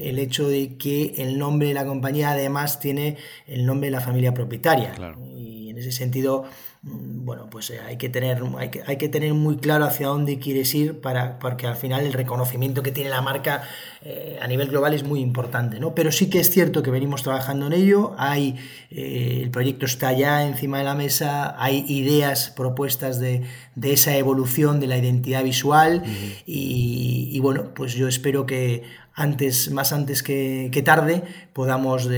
el, 0.00 0.18
hecho 0.18 0.48
de 0.48 0.76
que 0.76 1.14
el 1.16 1.38
nombre 1.38 1.68
de 1.68 1.74
la 1.74 1.86
compañía 1.86 2.32
además 2.32 2.78
tiene 2.78 3.16
el 3.46 3.64
nombre 3.64 3.86
de 3.86 3.92
la 3.92 4.00
familia 4.02 4.34
propietaria. 4.34 4.92
Y 5.34 5.70
en 5.70 5.78
ese 5.78 5.92
sentido 5.92 6.44
bueno, 6.84 7.48
pues 7.48 7.70
eh, 7.70 7.78
hay 7.86 7.96
que, 7.96 8.08
tener, 8.08 8.42
hay 8.58 8.70
que, 8.70 8.82
hay 8.84 8.96
que 8.96 9.08
tener 9.08 9.34
muy 9.34 9.56
claro 9.58 9.84
hacia 9.84 10.08
dónde 10.08 10.40
quieres 10.40 10.74
ir 10.74 11.00
para, 11.00 11.38
porque 11.38 11.68
al 11.68 11.76
final 11.76 12.04
el 12.04 12.12
reconocimiento 12.12 12.82
que 12.82 12.90
tiene 12.90 13.08
la 13.08 13.22
marca 13.22 13.62
eh, 14.02 14.36
a 14.42 14.48
nivel 14.48 14.68
global 14.68 14.92
es 14.92 15.04
muy 15.04 15.20
importante, 15.20 15.78
¿no? 15.78 15.94
Pero 15.94 16.10
sí 16.10 16.28
que 16.28 16.40
es 16.40 16.50
cierto 16.50 16.82
que 16.82 16.90
venimos 16.90 17.22
trabajando 17.22 17.68
en 17.68 17.74
ello, 17.74 18.16
hay, 18.18 18.56
eh, 18.90 19.38
el 19.44 19.50
proyecto 19.52 19.86
está 19.86 20.12
ya 20.12 20.44
encima 20.44 20.78
de 20.78 20.84
la 20.84 20.96
mesa, 20.96 21.54
hay 21.62 21.84
ideas, 21.86 22.50
propuestas 22.50 23.20
de, 23.20 23.44
esa 23.80 24.16
evolución 24.16 24.80
de 24.80 24.88
la 24.88 24.98
identidad 24.98 25.44
visual 25.44 26.02
y, 26.44 27.38
bueno, 27.40 27.72
pues 27.74 27.94
yo 27.94 28.08
espero 28.08 28.44
que 28.44 28.82
antes, 29.14 29.70
más 29.70 29.92
antes 29.92 30.22
que, 30.22 30.82
tarde, 30.84 31.22
podamos 31.52 32.08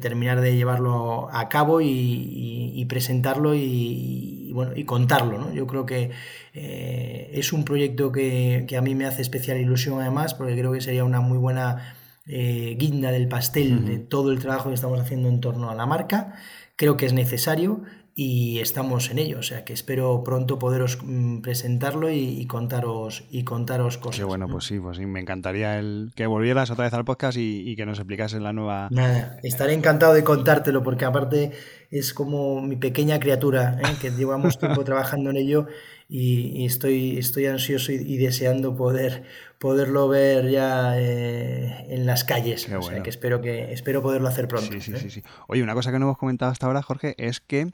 terminar 0.00 0.40
de 0.40 0.56
llevarlo 0.56 1.28
a 1.32 1.48
cabo 1.48 1.80
y, 1.80 2.84
presentarlo 2.88 3.54
y, 3.54 4.50
bueno, 4.52 4.72
y 4.74 4.84
contarlo. 4.84 5.38
¿no? 5.38 5.52
Yo 5.52 5.66
creo 5.66 5.86
que 5.86 6.10
eh, 6.54 7.30
es 7.32 7.52
un 7.52 7.64
proyecto 7.64 8.12
que, 8.12 8.66
a 8.76 8.80
mí 8.80 8.94
me 8.94 9.06
hace 9.06 9.22
especial 9.22 9.58
ilusión 9.58 10.00
además, 10.00 10.34
porque 10.34 10.56
creo 10.56 10.72
que 10.72 10.80
sería 10.80 11.04
una 11.04 11.20
muy 11.20 11.38
buena 11.38 11.94
eh, 12.26 12.76
guinda 12.78 13.10
del 13.12 13.28
pastel 13.28 13.84
de 13.84 13.98
todo 13.98 14.32
el 14.32 14.38
trabajo 14.38 14.68
que 14.68 14.74
estamos 14.74 15.00
haciendo 15.00 15.28
en 15.28 15.40
torno 15.40 15.70
a 15.70 15.74
la 15.74 15.86
marca. 15.86 16.34
Creo 16.76 16.96
que 16.96 17.06
es 17.06 17.12
necesario 17.12 17.82
y 18.14 18.58
estamos 18.60 19.10
en 19.10 19.18
ello. 19.18 19.38
O 19.38 19.42
sea 19.42 19.64
que 19.64 19.72
espero 19.72 20.22
pronto 20.24 20.58
poderos 20.58 20.98
mm, 21.02 21.40
presentarlo 21.40 22.10
y, 22.10 22.44
contaros 22.46 23.24
y 23.30 23.44
contaros 23.44 23.98
cosas. 23.98 24.16
Sí, 24.16 24.22
bueno, 24.22 24.48
pues 24.48 24.64
sí, 24.64 24.78
pues 24.78 24.98
sí, 24.98 25.06
me 25.06 25.20
encantaría 25.20 25.78
el 25.78 26.12
que 26.14 26.26
volvieras 26.26 26.70
otra 26.70 26.84
vez 26.84 26.94
al 26.94 27.04
podcast 27.04 27.38
y, 27.38 27.76
que 27.76 27.86
nos 27.86 27.98
explicases 27.98 28.40
la 28.40 28.52
nueva. 28.52 28.88
Nada, 28.90 29.38
estaré 29.42 29.74
encantado 29.74 30.14
de 30.14 30.24
contártelo 30.24 30.82
porque 30.82 31.04
aparte 31.04 31.52
es 31.90 32.14
como 32.14 32.60
mi 32.60 32.76
pequeña 32.76 33.18
criatura, 33.20 33.78
¿eh? 33.82 33.96
que 34.00 34.10
llevamos 34.10 34.58
tiempo 34.58 34.84
trabajando 34.84 35.30
en 35.30 35.36
ello 35.36 35.66
y, 36.08 36.66
estoy, 36.66 37.18
estoy 37.18 37.46
ansioso 37.46 37.92
y, 37.92 38.16
deseando 38.16 38.74
poder 38.76 39.22
poderlo 39.58 40.08
ver 40.08 40.50
ya 40.50 40.98
eh, 40.98 41.86
en 41.90 42.06
las 42.06 42.24
calles. 42.24 42.68
O 42.72 42.82
sea 42.82 43.02
que 43.02 43.10
espero 43.10 43.40
que 43.40 43.72
espero 43.72 44.02
poderlo 44.02 44.26
hacer 44.28 44.48
pronto. 44.48 44.72
Sí, 44.72 44.80
sí, 44.80 44.92
sí, 44.96 45.10
sí. 45.10 45.22
Oye, 45.46 45.62
una 45.62 45.74
cosa 45.74 45.92
que 45.92 45.98
no 45.98 46.06
hemos 46.06 46.18
comentado 46.18 46.50
hasta 46.50 46.66
ahora, 46.66 46.82
Jorge, 46.82 47.14
es 47.18 47.40
que 47.40 47.70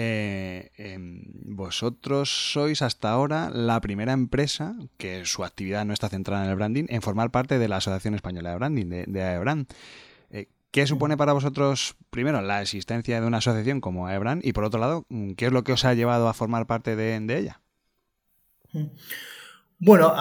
eh, 0.00 0.70
em, 0.76 1.24
vosotros 1.42 2.30
sois 2.52 2.82
hasta 2.82 3.10
ahora 3.10 3.50
la 3.50 3.80
primera 3.80 4.12
empresa 4.12 4.76
que 4.96 5.24
su 5.24 5.42
actividad 5.42 5.84
no 5.84 5.92
está 5.92 6.08
centrada 6.08 6.44
en 6.44 6.50
el 6.50 6.56
branding 6.56 6.84
en 6.88 7.02
formar 7.02 7.32
parte 7.32 7.58
de 7.58 7.66
la 7.66 7.78
Asociación 7.78 8.14
Española 8.14 8.50
de 8.50 8.56
Branding, 8.56 8.86
de, 8.86 9.04
de 9.08 9.22
AEBRAND. 9.24 9.66
Eh, 10.30 10.46
¿Qué 10.70 10.86
supone 10.86 11.16
para 11.16 11.32
vosotros, 11.32 11.96
primero, 12.10 12.40
la 12.42 12.62
existencia 12.62 13.20
de 13.20 13.26
una 13.26 13.38
asociación 13.38 13.80
como 13.80 14.08
Ebran 14.08 14.40
y 14.44 14.52
por 14.52 14.62
otro 14.62 14.78
lado, 14.78 15.04
qué 15.36 15.46
es 15.46 15.52
lo 15.52 15.64
que 15.64 15.72
os 15.72 15.84
ha 15.84 15.94
llevado 15.94 16.28
a 16.28 16.34
formar 16.34 16.66
parte 16.66 16.94
de, 16.94 17.16
ella? 17.36 17.60
Bueno, 19.80 20.12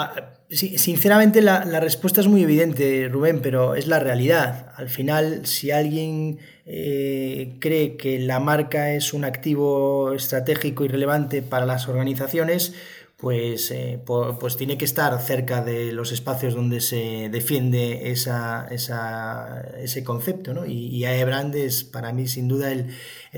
sinceramente 0.50 1.42
la, 1.42 1.64
respuesta 1.80 2.22
es 2.22 2.28
muy 2.28 2.44
evidente, 2.44 3.10
Rubén, 3.10 3.42
pero 3.42 3.74
es 3.74 3.88
la 3.88 4.00
realidad. 4.00 4.72
Al 4.76 4.88
final, 4.88 5.46
si 5.48 5.72
alguien 5.72 6.38
eh, 6.66 7.58
cree 7.60 7.98
que 7.98 8.20
la 8.20 8.40
marca 8.40 8.94
es 8.94 9.14
un 9.14 9.26
activo 9.26 10.14
estratégico 10.14 10.86
y 10.86 10.90
relevante 10.90 11.42
para 11.42 11.66
las 11.66 11.88
organizaciones, 11.88 12.76
pues, 13.18 13.72
eh, 13.72 14.00
pues 14.06 14.58
tiene 14.58 14.78
que 14.78 14.86
estar 14.86 15.20
cerca 15.20 15.64
de 15.64 15.92
los 15.92 16.12
espacios 16.12 16.54
donde 16.54 16.82
se 16.82 17.30
defiende 17.30 18.12
esa, 18.12 18.68
ese 18.70 20.04
concepto. 20.04 20.54
¿no? 20.54 20.68
Y, 20.68 20.88
y 20.88 21.06
AEBRAND 21.06 21.56
es 21.56 21.84
para 21.84 22.14
mí 22.14 22.28
sin 22.28 22.48
duda 22.48 22.72
el, 22.72 22.94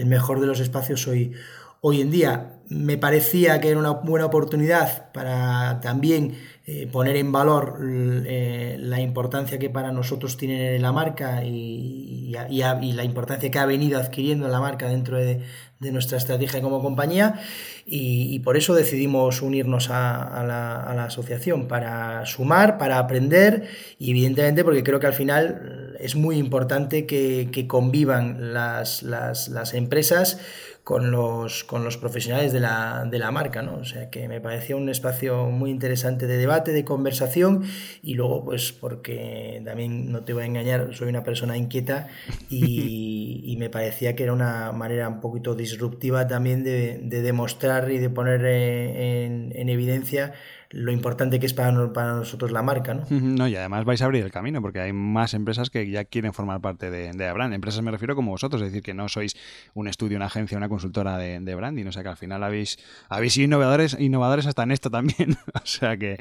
mejor 0.06 0.42
de 0.42 0.48
los 0.48 0.60
espacios 0.60 1.08
hoy, 1.08 1.32
hoy 1.80 2.02
en 2.02 2.12
día. 2.12 2.59
Me 2.70 2.98
parecía 2.98 3.60
que 3.60 3.70
era 3.70 3.80
una 3.80 3.92
buena 3.92 4.28
oportunidad 4.28 5.12
para 5.12 5.80
también 5.82 6.38
eh, 6.72 6.86
poner 6.86 7.16
en 7.16 7.32
valor 7.32 7.80
eh, 7.82 8.78
la 8.80 9.02
importancia 9.02 9.58
que 9.58 9.72
para 9.72 9.92
nosotros 9.92 10.38
tiene 10.38 10.78
la 10.78 10.92
marca 10.92 11.44
y, 11.44 12.32
la 12.32 13.04
importancia 13.04 13.50
que 13.50 13.58
ha 13.58 13.66
venido 13.66 13.98
adquiriendo 13.98 14.48
la 14.50 14.60
marca 14.60 14.88
dentro 14.88 15.18
de, 15.18 15.42
nuestra 15.80 16.20
estrategia 16.20 16.62
como 16.62 16.80
compañía. 16.84 17.40
Y, 17.88 18.38
por 18.42 18.56
eso 18.56 18.76
decidimos 18.76 19.42
unirnos 19.42 19.90
a, 19.90 20.44
la, 20.46 21.06
asociación 21.06 21.68
para 21.68 22.24
sumar, 22.28 22.78
para 22.78 23.00
aprender 23.00 23.68
y 23.98 24.12
evidentemente 24.12 24.64
porque 24.64 24.84
creo 24.84 25.00
que 25.00 25.08
al 25.08 25.14
final 25.14 25.98
es 26.00 26.16
muy 26.16 26.38
importante 26.38 27.08
que, 27.08 27.66
convivan 27.68 28.54
las, 28.54 29.02
las 29.02 29.74
empresas 29.74 30.40
con 30.84 31.12
los, 31.12 31.64
con 31.64 31.84
los 31.84 31.98
profesionales 31.98 32.52
de 32.52 32.60
la, 32.60 33.06
de 33.10 33.20
la 33.20 33.32
marca, 33.32 33.62
¿no? 33.62 33.76
O 33.76 33.86
sea 33.86 34.10
que 34.10 34.28
me 34.28 34.42
parecía 34.42 34.76
un 34.76 34.90
espacio 34.90 35.46
muy 35.46 35.70
interesante 35.70 36.26
de 36.26 36.38
debate, 36.38 36.72
de 36.72 36.84
conversación 36.84 37.64
y 38.02 38.16
luego 38.16 38.44
pues 38.44 38.72
porque 38.72 39.62
también 39.64 40.12
no 40.12 40.24
te 40.24 40.34
voy 40.34 40.44
a 40.44 40.46
engañar, 40.48 40.96
soy 40.96 41.10
una 41.10 41.24
persona 41.24 41.58
inquieta 41.58 42.08
y, 42.50 43.56
me 43.60 43.70
parecía 43.70 44.16
que 44.16 44.24
era 44.24 44.32
una 44.32 44.72
manera 44.72 45.10
un 45.10 45.20
poquito 45.20 45.54
disruptiva 45.54 46.28
también 46.28 46.64
de, 46.64 46.98
demostrar 47.10 47.92
y 47.92 47.98
de 47.98 48.10
poner 48.10 48.46
eh, 48.46 49.26
en, 49.26 49.52
en 49.54 49.68
evidencia 49.68 50.34
lo 50.72 50.92
importante 50.92 51.40
que 51.40 51.48
es 51.48 51.54
para, 51.54 51.92
para 51.94 52.14
nosotros 52.14 52.52
la 52.52 52.62
marca. 52.62 52.94
¿no? 52.94 53.06
no, 53.10 53.48
y 53.48 53.56
además 53.56 53.86
vais 53.86 54.02
a 54.02 54.06
abrir 54.06 54.24
el 54.24 54.32
camino 54.32 54.62
porque 54.62 54.80
hay 54.80 54.94
más 54.94 55.34
empresas 55.34 55.70
que 55.70 55.90
ya 55.90 56.06
quieren 56.06 56.34
formar 56.34 56.62
parte 56.62 56.92
de, 56.92 57.12
de 57.12 57.34
Brand. 57.34 57.54
Empresas 57.54 57.82
me 57.82 57.92
refiero 57.92 58.16
como 58.16 58.32
vosotros, 58.32 58.62
es 58.62 58.68
decir, 58.68 58.84
que 58.84 58.94
no 58.94 59.10
sois 59.10 59.36
un 59.74 59.88
estudio, 59.88 60.18
una 60.18 60.28
agencia, 60.28 60.58
una 60.58 60.70
consultora 60.70 61.18
de, 61.18 61.40
de 61.40 61.56
branding. 61.56 61.86
O 61.88 61.92
sea 61.92 62.04
que 62.04 62.10
al 62.10 62.18
final 62.18 62.44
habéis, 62.44 62.78
habéis 63.10 63.34
sido 63.34 63.46
innovadores, 63.46 63.98
innovadores 64.00 64.46
hasta 64.46 64.64
en 64.64 64.72
esto 64.72 64.90
también. 64.92 65.38
o 65.56 65.66
sea 65.66 65.98
que. 65.98 66.18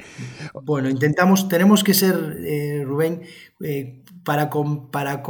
Bueno, 0.63 0.89
intentamos, 0.89 1.49
tenemos 1.49 1.85
que 1.85 1.95
ser, 1.95 2.39
eh, 2.41 2.83
Rubén, 2.87 3.23
eh, 3.61 4.03
para, 4.25 4.51
para 4.91 5.23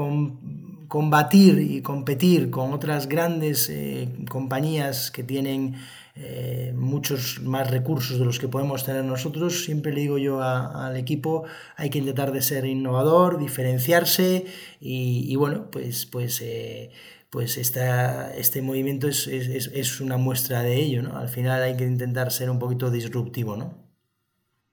combatir 0.88 1.58
y 1.58 1.82
competir 1.82 2.50
con 2.50 2.72
otras 2.72 3.08
grandes 3.08 3.68
eh, 3.68 4.08
compañías 4.28 5.10
que 5.10 5.22
tienen 5.22 5.74
eh, 6.20 6.72
muchos 6.74 7.40
más 7.42 7.70
recursos 7.70 8.18
de 8.18 8.24
los 8.24 8.40
que 8.40 8.48
podemos 8.48 8.82
tener 8.84 9.04
nosotros. 9.04 9.62
Siempre 9.64 9.92
le 9.92 10.00
digo 10.00 10.18
yo 10.18 10.42
al 10.42 10.96
equipo, 10.96 11.44
hay 11.76 11.90
que 11.90 11.98
intentar 11.98 12.32
de 12.32 12.42
ser 12.42 12.64
innovador, 12.64 13.38
diferenciarse 13.38 14.44
y, 14.80 15.36
bueno, 15.36 15.70
pues, 15.70 16.06
pues, 16.06 16.40
eh, 16.40 16.90
pues 17.30 17.56
esta, 17.56 18.34
este 18.34 18.62
movimiento 18.62 19.06
es, 19.06 19.28
es, 19.28 19.70
es, 19.72 20.00
una 20.00 20.16
muestra 20.16 20.62
de 20.62 20.74
ello. 20.74 21.02
¿no? 21.02 21.16
Al 21.16 21.28
final 21.28 21.62
hay 21.62 21.76
que 21.76 21.84
intentar 21.84 22.32
ser 22.32 22.50
un 22.50 22.58
poquito 22.58 22.90
disruptivo. 22.90 23.56
¿no? 23.56 23.74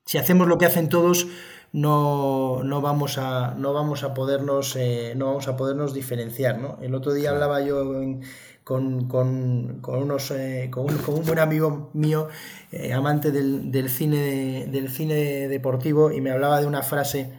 Si 0.04 0.18
hacemos 0.18 0.48
lo 0.48 0.58
que 0.58 0.66
hacen 0.66 0.90
todos, 0.90 1.28
no, 1.74 2.64
no, 2.64 2.82
vamos 2.82 3.20
a, 3.20 3.54
no 3.56 3.74
vamos 3.74 4.04
a 4.04 4.14
podernos 4.14 4.76
eh, 4.78 5.14
no 5.18 5.26
vamos 5.26 5.50
a 5.50 5.58
podernos 5.58 5.94
diferenciar 5.94 6.58
¿no? 6.58 6.78
el 6.82 6.96
otro 6.96 7.12
día 7.12 7.32
hablaba 7.32 7.60
yo 7.60 8.02
en, 8.02 8.24
con, 8.65 9.08
con, 9.08 9.78
con 9.80 10.01
unos, 10.01 10.32
eh, 10.32 10.69
con, 10.71 10.86
un, 10.89 10.97
con, 10.97 11.15
un, 11.19 11.25
buen 11.25 11.38
amigo 11.38 11.91
mío, 11.93 12.30
eh, 12.71 12.93
amante 12.93 13.32
del, 13.32 13.71
del, 13.71 13.89
cine, 13.89 14.65
del 14.67 14.89
cine 14.89 15.47
deportivo, 15.47 16.12
y 16.12 16.19
me 16.19 16.32
hablaba 16.32 16.60
de 16.60 16.65
una 16.65 16.82
frase, 16.82 17.32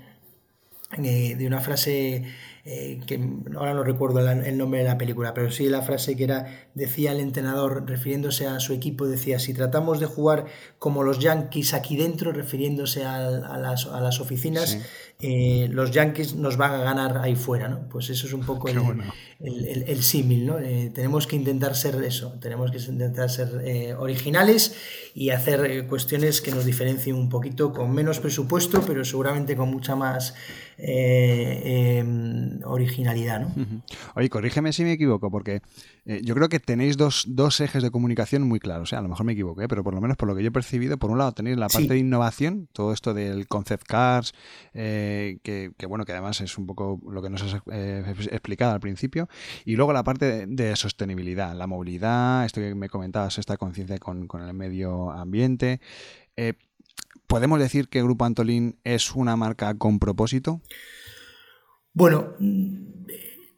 eh, 0.96 1.34
de 1.34 1.46
una 1.48 1.60
frase 1.60 2.24
eh, 2.68 2.98
que 3.06 3.20
ahora 3.56 3.74
no 3.74 3.84
recuerdo 3.84 4.28
el 4.28 4.58
nombre 4.58 4.80
de 4.80 4.86
la 4.86 4.98
película, 4.98 5.32
pero 5.34 5.52
sí 5.52 5.68
la 5.68 5.82
frase 5.82 6.16
que 6.16 6.24
era, 6.24 6.66
decía 6.74 7.12
el 7.12 7.20
entrenador, 7.20 7.88
refiriéndose 7.88 8.48
a 8.48 8.58
su 8.58 8.72
equipo, 8.72 9.06
decía, 9.06 9.38
si 9.38 9.54
tratamos 9.54 10.00
de 10.00 10.06
jugar 10.06 10.46
como 10.80 11.04
los 11.04 11.20
Yankees 11.20 11.74
aquí 11.74 11.96
dentro, 11.96 12.32
refiriéndose 12.32 13.04
a, 13.04 13.30
las, 13.30 13.86
a 13.86 14.00
las, 14.00 14.18
oficinas, 14.18 14.80
eh, 15.20 15.68
los 15.70 15.92
Yankees 15.92 16.34
nos 16.34 16.56
van 16.56 16.72
a 16.72 16.78
ganar 16.78 17.18
ahí 17.18 17.36
fuera, 17.36 17.68
¿no? 17.68 17.88
Pues 17.88 18.10
eso 18.10 18.26
es 18.26 18.32
un 18.32 18.44
poco 18.44 18.66
el, 19.38 19.84
el, 19.86 20.02
símil, 20.02 20.46
¿no? 20.46 20.58
Eh, 20.58 20.90
tenemos 20.92 21.28
que 21.28 21.36
intentar 21.36 21.76
ser 21.76 22.02
eso, 22.02 22.32
tenemos 22.40 22.72
que 22.72 22.78
intentar 22.78 23.30
ser 23.30 23.94
originales 23.96 24.74
y 25.14 25.30
hacer 25.30 25.86
cuestiones 25.86 26.40
que 26.40 26.50
nos 26.50 26.64
diferencien 26.64 27.14
un 27.14 27.28
poquito 27.28 27.72
con 27.72 27.94
menos 27.94 28.18
presupuesto, 28.18 28.82
pero 28.84 29.04
seguramente 29.04 29.54
con 29.54 29.70
mucha 29.70 29.94
más 29.94 30.34
em, 30.78 32.60
originalidad. 32.64 33.40
¿no? 33.40 33.82
Oye, 34.14 34.28
corrígeme 34.28 34.72
si 34.72 34.84
me 34.84 34.92
equivoco, 34.92 35.30
porque 35.30 35.62
eh, 36.04 36.20
yo 36.22 36.34
creo 36.34 36.48
que 36.48 36.60
tenéis 36.60 36.96
dos, 36.96 37.24
dos, 37.28 37.60
ejes 37.60 37.82
de 37.82 37.90
comunicación 37.90 38.42
muy 38.42 38.60
claros. 38.60 38.92
¿eh? 38.92 38.96
A 38.96 39.00
lo 39.00 39.08
mejor 39.08 39.26
me 39.26 39.32
equivoqué, 39.32 39.68
pero 39.68 39.82
por 39.82 39.94
lo 39.94 40.00
menos 40.00 40.16
por 40.16 40.28
lo 40.28 40.36
que 40.36 40.42
yo 40.42 40.48
he 40.48 40.52
percibido, 40.52 40.98
por 40.98 41.10
un 41.10 41.18
lado 41.18 41.32
tenéis 41.32 41.56
la 41.56 41.68
parte 41.68 41.88
de 41.88 41.98
innovación, 41.98 42.68
todo 42.72 42.92
esto 42.92 43.14
del 43.14 43.48
concept 43.48 43.84
cars, 43.86 44.34
eh, 44.74 45.38
que, 45.42 45.72
bueno, 45.86 46.04
que 46.04 46.12
además 46.12 46.40
es 46.40 46.58
un 46.58 46.66
poco 46.66 47.00
lo 47.10 47.22
que 47.22 47.30
nos 47.30 47.42
has 47.42 47.62
explicado 48.30 48.72
al 48.72 48.80
principio, 48.80 49.28
y 49.64 49.76
luego 49.76 49.92
la 49.92 50.04
parte 50.04 50.46
de, 50.46 50.76
sostenibilidad, 50.76 51.54
la 51.54 51.66
movilidad, 51.66 52.44
esto 52.44 52.60
que 52.60 52.74
me 52.74 52.88
comentabas, 52.88 53.38
esta 53.38 53.56
conciencia 53.56 53.98
con, 53.98 54.26
con, 54.26 54.42
el 54.42 54.52
medio 54.52 55.10
ambiente. 55.10 55.80
¿Podemos 57.26 57.58
decir 57.58 57.88
que 57.88 58.02
Grupo 58.02 58.24
Antolín 58.24 58.78
es 58.84 59.14
una 59.14 59.36
marca 59.36 59.76
con 59.76 59.98
propósito? 59.98 60.60
Bueno, 61.92 62.34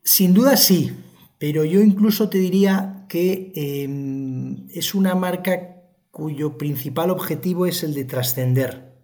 sin 0.03 0.33
duda 0.33 0.57
sí, 0.57 0.93
pero 1.39 1.65
yo 1.65 1.81
incluso 1.81 2.29
te 2.29 2.39
diría 2.39 3.05
que 3.09 3.53
em, 3.55 4.69
es 4.71 4.95
una 4.95 5.15
marca 5.15 5.77
cuyo 6.11 6.59
principal 6.59 7.11
objetivo 7.11 7.67
es 7.67 7.83
el 7.83 7.95
de 7.95 8.05
trascender, 8.05 8.95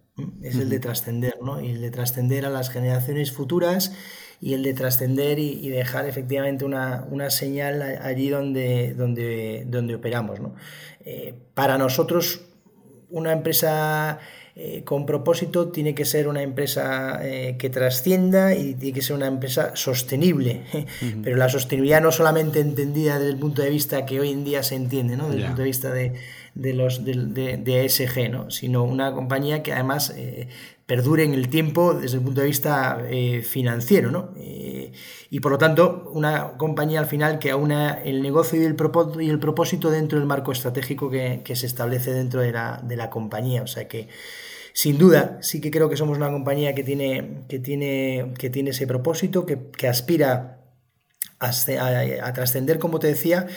es 0.41 0.55
el 0.55 0.69
de 0.69 0.79
trascender, 0.79 1.35
¿no? 1.41 1.61
Y 1.61 1.71
el 1.71 1.81
de 1.81 1.91
trascender 1.91 2.45
a 2.45 2.49
las 2.49 2.69
generaciones 2.69 3.31
futuras 3.31 3.93
y 4.41 4.53
el 4.53 4.63
de 4.63 4.73
trascender 4.73 5.39
y, 5.39 5.69
dejar 5.69 6.07
efectivamente 6.07 6.65
una, 6.65 7.29
señal 7.29 7.81
allí 7.81 8.29
donde, 8.29 8.93
donde, 8.93 9.65
donde 9.67 9.95
operamos, 9.95 10.39
¿no? 10.39 10.55
Eh, 11.05 11.33
para 11.53 11.77
nosotros, 11.77 12.41
una 13.09 13.31
empresa 13.31 14.19
eh, 14.57 14.85
con 14.85 15.05
propósito 15.05 15.67
tiene 15.67 15.93
que 15.93 16.05
ser 16.05 16.29
una 16.29 16.41
empresa 16.41 17.19
eh, 17.21 17.57
que 17.59 17.69
trascienda 17.69 18.55
y 18.55 18.73
tiene 18.75 18.93
que 18.93 19.01
ser 19.01 19.17
una 19.17 19.27
empresa 19.27 19.75
sostenible. 19.75 20.61
Pero 21.23 21.35
la 21.35 21.49
sostenibilidad 21.49 22.01
no 22.01 22.13
solamente 22.13 22.61
entendida 22.61 23.19
desde 23.19 23.31
el 23.31 23.37
punto 23.37 23.61
de 23.61 23.69
vista 23.69 24.05
que 24.05 24.21
hoy 24.21 24.31
en 24.31 24.45
día 24.45 24.63
se 24.63 24.75
entiende, 24.75 25.17
¿no? 25.17 25.25
desde 25.27 25.41
el 25.41 25.47
punto 25.47 25.61
de 25.61 25.67
vista 25.67 25.91
de, 25.91 26.13
de 26.53 26.73
los 26.73 27.03
de, 27.03 27.57
de, 27.57 27.85
ESG, 27.85 28.29
¿no? 28.31 28.49
sino 28.49 28.85
una 28.85 29.11
compañía 29.11 29.61
que 29.61 29.73
además 29.73 30.13
eh, 30.15 30.47
perdure 30.85 31.23
en 31.23 31.33
el 31.33 31.49
tiempo 31.49 31.93
desde 31.93 32.17
el 32.17 32.23
punto 32.23 32.41
de 32.41 32.47
vista 32.47 33.01
financiero. 33.43 34.11
¿no? 34.11 34.33
y 34.37 35.39
por 35.39 35.51
lo 35.51 35.57
tanto, 35.57 36.09
una 36.13 36.53
compañía 36.57 36.99
al 36.99 37.07
final 37.07 37.39
que 37.39 37.51
aúna 37.51 37.93
el 38.03 38.21
negocio 38.21 38.61
y 38.61 38.65
el, 38.65 38.77
y 39.19 39.29
el 39.29 39.39
propósito 39.39 39.89
dentro 39.89 40.19
del 40.19 40.27
marco 40.27 40.51
estratégico 40.51 41.09
que, 41.09 41.41
que 41.43 41.55
se 41.55 41.65
establece 41.65 42.13
dentro 42.13 42.41
de 42.41 42.51
la, 42.51 42.81
de 42.83 42.95
la 42.95 43.09
compañía. 43.09 43.63
O 43.63 43.67
sea 43.67 43.87
que 43.87 44.07
sin 44.75 44.97
duda, 44.97 45.37
sí 45.41 45.61
que 45.61 45.71
creo 45.71 45.89
que 45.89 45.95
somos 45.95 46.17
una 46.17 46.29
compañía 46.29 46.75
que 46.75 46.83
tiene, 46.83 47.45
que 47.47 47.59
tiene, 47.59 48.33
que 48.37 48.49
tiene 48.49 48.71
ese 48.71 48.85
propósito, 48.85 49.45
que, 49.45 49.87
aspira 49.87 50.59
a, 51.39 52.33
trascender, 52.33 52.77
como 52.77 52.99
te 52.99 53.07
decía, 53.07 53.47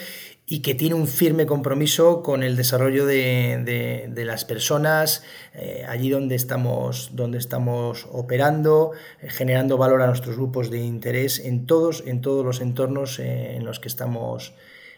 y 0.51 0.61
que 0.63 0.73
tiene 0.73 0.95
un 0.95 1.07
firme 1.07 1.45
compromiso 1.45 2.23
con 2.23 2.41
el 2.41 2.55
desarrollo 2.55 3.05
de, 3.05 4.11
las 4.25 4.45
personas 4.45 5.23
eh, 5.53 5.85
allí 5.87 6.09
donde 6.09 6.33
estamos, 6.33 7.11
donde 7.13 7.37
estamos 7.37 8.07
operando, 8.11 8.93
eh, 9.21 9.29
generando 9.29 9.77
valor 9.77 10.01
a 10.01 10.07
nuestros 10.07 10.37
grupos 10.37 10.71
de 10.71 10.79
interés 10.79 11.37
en 11.37 11.67
todos, 11.67 12.03
en 12.07 12.21
todos 12.21 12.43
los 12.43 12.61
entornos 12.61 13.19
eh, 13.19 13.57
en 13.57 13.63
los 13.63 13.79
que 13.79 13.87
estamos 13.87 14.55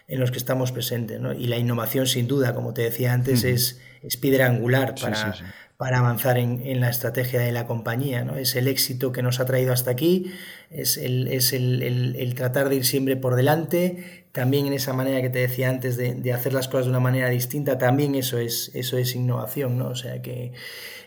en 0.08 0.20
los 0.20 0.32
que 0.32 0.38
estamos 0.38 0.72
presentes. 0.72 1.22
Y 1.38 1.48
la 1.48 1.58
innovación, 1.58 2.06
sin 2.06 2.28
duda, 2.28 2.54
como 2.54 2.74
te 2.74 2.82
decía 2.82 3.14
antes, 3.14 3.46
es, 3.46 3.82
es 4.02 4.18
piedra 4.18 4.46
angular 4.46 4.96
para, 5.00 5.34
para 5.82 5.98
avanzar 5.98 6.38
en, 6.38 6.80
la 6.80 6.92
estrategia 6.92 7.40
de 7.40 7.52
la 7.52 7.66
compañía. 7.66 8.24
¿no? 8.24 8.36
Es 8.36 8.56
el 8.56 8.68
éxito 8.68 9.12
que 9.12 9.24
nos 9.24 9.40
ha 9.40 9.46
traído 9.46 9.74
hasta 9.74 9.90
aquí, 9.90 10.32
es, 10.70 10.96
el, 10.98 11.28
es 11.28 11.54
el, 11.54 12.34
tratar 12.36 12.70
de 12.70 12.76
ir 12.76 12.86
siempre 12.86 13.18
por 13.18 13.34
delante, 13.34 14.28
también 14.32 14.68
en 14.68 14.74
esa 14.74 14.94
manera 14.94 15.24
que 15.24 15.32
te 15.32 15.40
decía 15.40 15.72
antes 15.72 15.98
de, 15.98 16.34
hacer 16.34 16.54
las 16.54 16.68
cosas 16.68 16.86
de 16.86 16.92
una 16.92 17.00
manera 17.00 17.30
distinta, 17.30 17.80
también 17.80 18.14
eso 18.14 18.38
es, 18.38 18.70
eso 18.76 19.00
es 19.00 19.16
innovación. 19.16 19.80
¿no? 19.80 19.88
O 19.88 19.96
sea 19.96 20.22
que 20.22 20.52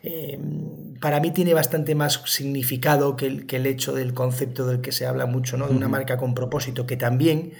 eh, 0.03 0.41
para 1.01 1.21
mí 1.21 1.31
tiene 1.31 1.55
bastante 1.55 1.95
más 1.95 2.23
significado 2.27 3.15
que 3.15 3.27
el, 3.27 3.47
que 3.47 3.59
el, 3.59 3.67
hecho 3.67 3.93
del 3.93 4.13
concepto 4.13 4.67
del 4.67 4.81
que 4.81 4.91
se 4.91 5.07
habla 5.07 5.27
mucho, 5.27 5.57
¿no? 5.57 5.69
de 5.69 5.77
una 5.77 5.87
marca 5.87 6.17
con 6.17 6.35
propósito, 6.35 6.85
que 6.85 6.97
también, 6.97 7.53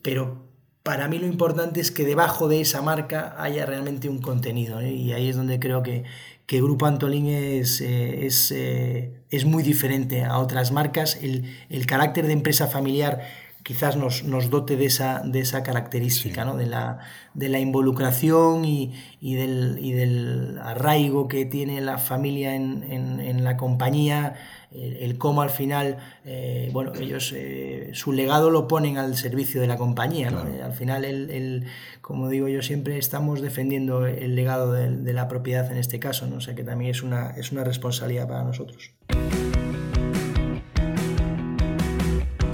pero 0.00 0.46
para 0.86 1.08
mí 1.08 1.18
lo 1.18 1.26
importante 1.26 1.80
es 1.80 1.90
que 1.90 2.04
debajo 2.04 2.46
de 2.46 2.60
esa 2.60 2.80
marca 2.80 3.34
haya 3.36 3.66
realmente 3.66 4.08
un 4.08 4.22
contenido. 4.22 4.80
¿eh? 4.80 4.92
Y 4.92 5.12
ahí 5.12 5.28
es 5.28 5.36
donde 5.36 5.58
creo 5.58 5.82
que, 5.82 6.04
que 6.46 6.62
Grupo 6.62 6.86
Antolín 6.86 7.26
es, 7.26 7.80
eh, 7.80 8.26
es, 8.26 8.52
eh, 8.52 9.12
es, 9.30 9.44
muy 9.44 9.62
diferente 9.62 10.24
a 10.24 10.38
otras 10.38 10.70
marcas. 10.70 11.18
El, 11.20 11.52
el 11.68 11.86
carácter 11.86 12.26
de 12.26 12.32
empresa 12.32 12.68
familiar 12.68 13.22
quizás 13.66 13.96
nos, 13.96 14.22
nos, 14.22 14.48
dote 14.48 14.76
de 14.76 14.86
esa, 14.86 15.22
de 15.24 15.40
esa 15.40 15.64
característica, 15.64 16.44
¿no? 16.44 16.56
de, 16.56 16.66
la, 16.66 17.00
de 17.34 17.48
la 17.48 17.58
involucración 17.58 18.64
y, 18.64 18.94
y, 19.20 19.34
del, 19.34 19.78
y, 19.80 19.92
del, 19.92 20.58
arraigo 20.62 21.26
que 21.26 21.44
tiene 21.44 21.80
la 21.80 21.98
familia 21.98 22.54
en, 22.54 22.84
en, 22.88 23.18
en 23.18 23.42
la 23.42 23.56
compañía 23.56 24.34
el, 24.72 25.18
cómo 25.18 25.42
al 25.42 25.50
final, 25.50 25.98
eh, 26.24 26.70
bueno, 26.72 26.92
ellos 26.94 27.32
eh, 27.34 27.90
su 27.92 28.12
legado 28.12 28.50
lo 28.50 28.68
ponen 28.68 28.98
al 28.98 29.16
servicio 29.16 29.60
de 29.60 29.66
la 29.66 29.76
compañía. 29.76 30.28
Eh, 30.28 30.62
al 30.62 30.72
final, 30.72 31.04
el, 31.04 31.64
como 32.00 32.28
digo 32.28 32.48
yo 32.48 32.62
siempre, 32.62 32.98
estamos 32.98 33.40
defendiendo 33.40 34.06
el 34.06 34.34
legado 34.34 34.72
de, 34.72 35.12
la 35.12 35.28
propiedad 35.28 35.70
en 35.70 35.78
este 35.78 35.98
caso, 35.98 36.26
¿no? 36.26 36.36
o 36.36 36.40
sea 36.40 36.54
que 36.54 36.62
también 36.62 36.90
es 36.90 37.02
una, 37.02 37.30
es 37.30 37.52
una 37.52 37.64
responsabilidad 37.64 38.28
para 38.28 38.44
nosotros. 38.44 38.92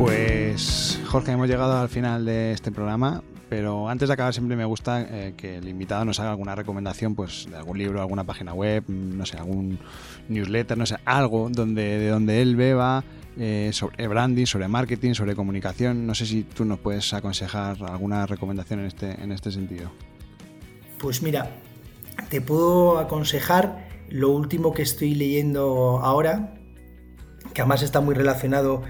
Pues 0.03 1.01
Jorge, 1.07 1.31
hemos 1.31 1.49
llegado 1.49 1.81
al 1.81 1.89
final 1.89 2.25
de 2.25 2.51
este 2.51 2.73
programa 2.73 3.23
pero 3.49 3.89
antes 3.89 4.09
de 4.09 4.15
acabar 4.15 4.33
siempre 4.35 4.57
me 4.57 4.65
gusta 4.65 5.03
eh, 5.03 5.35
que 5.37 5.59
el 5.59 5.69
invitado 5.69 6.05
nos 6.05 6.19
haga 6.19 6.31
alguna 6.31 6.57
recomendación 6.57 7.15
pues 7.15 7.47
de 7.49 7.57
algún 7.57 7.79
libro, 7.79 8.01
alguna 8.01 8.25
página 8.25 8.53
web, 8.53 8.83
mm, 8.89 9.17
no 9.17 9.27
sé, 9.27 9.37
algún 9.37 9.79
newsletter, 10.29 10.77
no 10.77 10.87
sé, 10.87 10.97
algo 11.05 11.51
donde, 11.53 11.99
de 11.99 12.09
donde 12.09 12.43
él 12.43 12.57
beba 12.57 13.05
eh, 13.39 13.71
sobre 13.73 14.09
branding, 14.09 14.47
sobre 14.47 14.67
marketing, 14.67 15.13
sobre 15.13 15.37
comunicación. 15.37 16.05
No 16.05 16.17
sé 16.17 16.27
si 16.27 16.43
tú 16.43 16.65
nos 16.65 16.81
puedes 16.81 17.13
aconsejar 17.15 17.77
alguna 17.85 18.27
recomendación 18.27 18.81
en 18.81 18.87
este, 18.87 19.23
en 19.23 19.31
este 19.31 19.53
sentido. 19.53 19.93
Pues 20.99 21.23
mira, 21.23 21.51
te 22.29 22.41
puedo 22.41 22.99
aconsejar 22.99 23.87
lo 24.09 24.31
último 24.31 24.73
que 24.73 24.83
estoy 24.83 25.15
leyendo 25.15 26.01
ahora, 26.03 26.55
que 27.55 27.61
además 27.61 27.83
está 27.83 28.01
muy 28.01 28.17
relacionado 28.17 28.83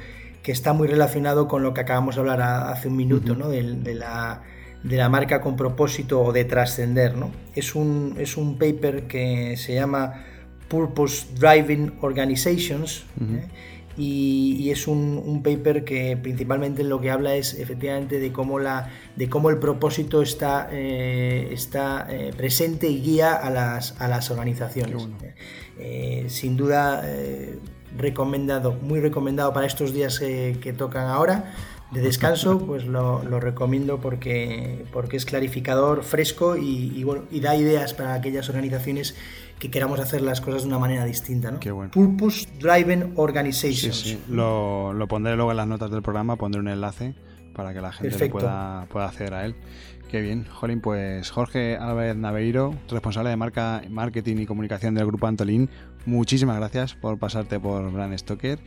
que 0.42 0.52
está 0.52 0.72
muy 0.72 0.88
relacionado 0.88 1.46
con 1.46 1.62
lo 1.62 1.72
que 1.72 1.82
acabamos 1.82 2.16
de 2.16 2.20
hablar 2.20 2.42
hace 2.42 2.88
un 2.88 2.96
minuto, 2.96 3.36
¿no? 3.36 3.48
de, 3.48 3.62
la, 3.94 4.42
de 4.82 4.96
la 4.96 5.08
marca 5.08 5.40
con 5.40 5.56
propósito 5.56 6.20
o 6.20 6.32
de 6.32 6.44
trascender. 6.44 7.16
¿no? 7.16 7.30
Es, 7.54 7.74
un, 7.74 8.16
es 8.18 8.36
un 8.36 8.58
paper 8.58 9.06
que 9.06 9.56
se 9.56 9.74
llama 9.74 10.24
Purpose 10.68 11.26
Driving 11.38 11.94
Organizations 12.00 13.04
¿eh? 13.20 13.46
y, 13.96 14.70
es 14.70 14.88
un, 14.88 15.42
paper 15.44 15.84
que 15.84 16.16
principalmente 16.16 16.82
lo 16.82 17.00
que 17.00 17.10
habla 17.10 17.36
es 17.36 17.54
efectivamente 17.54 18.18
de 18.18 18.32
cómo, 18.32 18.58
la, 18.58 18.90
de 19.14 19.28
cómo 19.28 19.48
el 19.48 19.58
propósito 19.58 20.22
está, 20.22 20.68
eh, 20.72 21.50
está 21.52 22.08
eh, 22.10 22.32
presente 22.36 22.88
y 22.88 23.00
guía 23.00 23.34
a 23.34 23.50
las, 23.50 24.00
a 24.00 24.08
las 24.08 24.30
organizaciones. 24.30 25.06
sin 26.26 26.56
duda 26.56 27.04
recomendado, 27.96 28.72
muy 28.82 29.00
recomendado 29.00 29.52
para 29.52 29.66
estos 29.66 29.92
días 29.92 30.18
que 30.18 30.74
tocan 30.76 31.08
ahora 31.08 31.52
de 31.92 32.00
descanso, 32.00 32.58
pues 32.66 32.84
lo, 32.84 33.20
recomiendo 33.38 34.00
porque, 34.00 34.84
porque 34.92 35.16
es 35.16 35.24
clarificador, 35.24 36.02
fresco 36.02 36.56
y, 36.56 37.04
bueno, 37.04 37.22
y 37.30 37.40
da 37.40 37.54
ideas 37.54 37.94
para 37.94 38.14
aquellas 38.14 38.48
organizaciones 38.48 39.14
que 39.58 39.70
queramos 39.70 40.00
hacer 40.00 40.22
las 40.22 40.40
cosas 40.40 40.62
de 40.62 40.68
una 40.68 40.78
manera 40.78 41.04
distinta. 41.04 41.50
¿no? 41.52 41.60
Purpose 41.90 42.48
Driven 42.58 43.12
Organizations. 43.16 44.18
Lo, 44.28 44.92
lo, 44.92 45.06
pondré 45.06 45.36
luego 45.36 45.52
en 45.52 45.58
las 45.58 45.68
notas 45.68 45.90
del 45.90 46.02
programa, 46.02 46.36
pondré 46.36 46.60
un 46.60 46.68
enlace 46.68 47.14
para 47.54 47.72
que 47.72 47.80
la 47.80 47.92
gente 47.92 48.28
pueda, 48.28 48.86
pueda 48.90 49.06
acceder 49.06 49.34
a 49.34 49.44
él. 49.44 49.54
Qué 50.10 50.20
bien, 50.20 50.44
Jolín, 50.44 50.82
pues 50.82 51.30
Jorge 51.30 51.76
Álvarez 51.76 52.16
Naveiro, 52.16 52.74
responsable 52.90 53.30
de 53.30 53.36
marca, 53.36 53.80
marketing 53.88 54.38
y 54.38 54.46
comunicación 54.46 54.94
del 54.94 55.06
grupo 55.06 55.26
Antolín, 55.26 55.70
muchísimas 56.06 56.56
gracias 56.56 56.94
por 56.94 57.18
pasarte 57.18 57.58
por 57.60 57.90
Brand 57.92 58.16
Stoker 58.16 58.58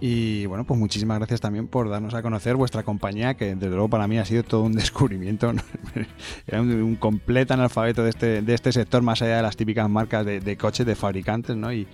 y 0.00 0.44
bueno, 0.46 0.64
pues 0.64 0.78
muchísimas 0.78 1.18
gracias 1.18 1.40
también 1.40 1.68
por 1.68 1.88
darnos 1.88 2.12
a 2.12 2.20
conocer 2.20 2.56
vuestra 2.56 2.82
compañía, 2.82 3.34
que 3.34 3.54
desde 3.54 3.70
luego 3.70 3.88
para 3.88 4.06
mí 4.06 4.18
ha 4.18 4.24
sido 4.24 4.42
todo 4.42 4.62
un 4.62 4.72
descubrimiento. 4.74 5.52
Era 6.46 6.60
un, 6.60 6.96
completo 6.96 7.54
analfabeto 7.54 8.02
de 8.02 8.10
este, 8.10 8.42
de 8.42 8.54
este 8.54 8.72
sector, 8.72 9.02
más 9.02 9.22
allá 9.22 9.36
de 9.36 9.42
las 9.42 9.56
típicas 9.56 9.88
marcas 9.88 10.26
de, 10.26 10.56
coches, 10.56 10.84
de 10.84 10.94
fabricantes, 10.94 11.56
¿no? 11.56 11.72
Y, 11.72 11.86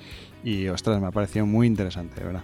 y, 0.43 0.69
ostras, 0.69 1.01
me 1.01 1.07
ha 1.07 1.13
parecido 1.13 1.47
muy 1.47 1.67
interesante, 1.67 2.23
¿verdad? 2.23 2.43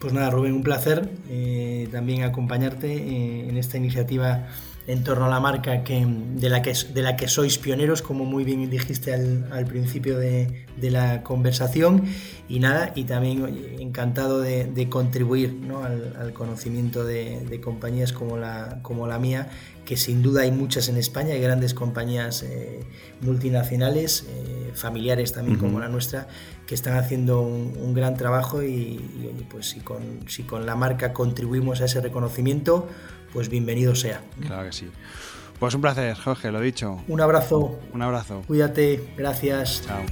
Pues 0.00 0.12
nada, 0.12 0.30
Rubén, 0.30 0.52
un 0.52 0.64
placer 0.64 1.08
eh, 1.28 1.88
también 1.92 2.24
acompañarte 2.24 2.92
eh, 2.92 3.48
en 3.48 3.56
esta 3.56 3.76
iniciativa 3.76 4.48
en 4.86 5.04
torno 5.04 5.26
a 5.26 5.28
la 5.28 5.38
marca 5.38 5.84
que, 5.84 6.04
de, 6.06 6.48
la 6.48 6.60
que, 6.62 6.72
de 6.72 7.02
la 7.02 7.16
que 7.16 7.28
sois 7.28 7.58
pioneros, 7.58 8.02
como 8.02 8.24
muy 8.24 8.44
bien 8.44 8.68
dijiste 8.68 9.14
al, 9.14 9.64
principio 9.66 10.18
de, 10.18 10.66
la 10.80 11.22
conversación. 11.22 12.04
Y 12.48 12.58
nada, 12.58 12.92
y 12.94 13.04
también 13.04 13.78
encantado 13.78 14.40
de, 14.40 14.88
contribuir 14.90 15.56
al, 16.18 16.32
conocimiento 16.32 17.04
de, 17.04 17.60
compañías 17.62 18.12
como 18.12 18.36
la, 18.36 18.80
como 18.82 19.06
la 19.06 19.18
mía, 19.18 19.48
que 19.84 19.96
sin 19.96 20.22
duda 20.22 20.42
hay 20.42 20.50
muchas 20.50 20.88
en 20.88 20.96
España, 20.96 21.34
hay 21.34 21.40
grandes 21.40 21.74
compañías 21.74 22.42
eh, 22.42 22.84
multinacionales, 23.20 24.26
eh, 24.28 24.70
familiares 24.74 25.32
también 25.32 25.58
como 25.58 25.80
la 25.80 25.88
nuestra, 25.88 26.28
que 26.66 26.74
están 26.74 26.96
haciendo 26.96 27.42
un, 27.42 27.92
gran 27.94 28.16
trabajo 28.16 28.62
y, 28.62 29.00
pues 29.50 29.70
si 29.70 29.80
con, 29.80 30.02
si 30.28 30.44
con 30.44 30.66
la 30.66 30.76
marca 30.76 31.12
contribuimos 31.12 31.80
a 31.80 31.86
ese 31.86 32.00
reconocimiento, 32.00 32.88
pues 33.32 33.48
bienvenido 33.48 33.94
sea. 33.94 34.22
Claro 34.46 34.64
que 34.64 34.72
sí. 34.72 34.88
Pues 35.58 35.74
un 35.74 35.80
placer, 35.80 36.16
Jorge, 36.16 36.50
lo 36.50 36.60
dicho. 36.60 37.00
Un 37.08 37.20
abrazo. 37.20 37.78
Un 37.92 38.02
abrazo. 38.02 38.42
Cuídate, 38.46 39.00
gracias. 39.16 39.82
Chao. 39.86 40.02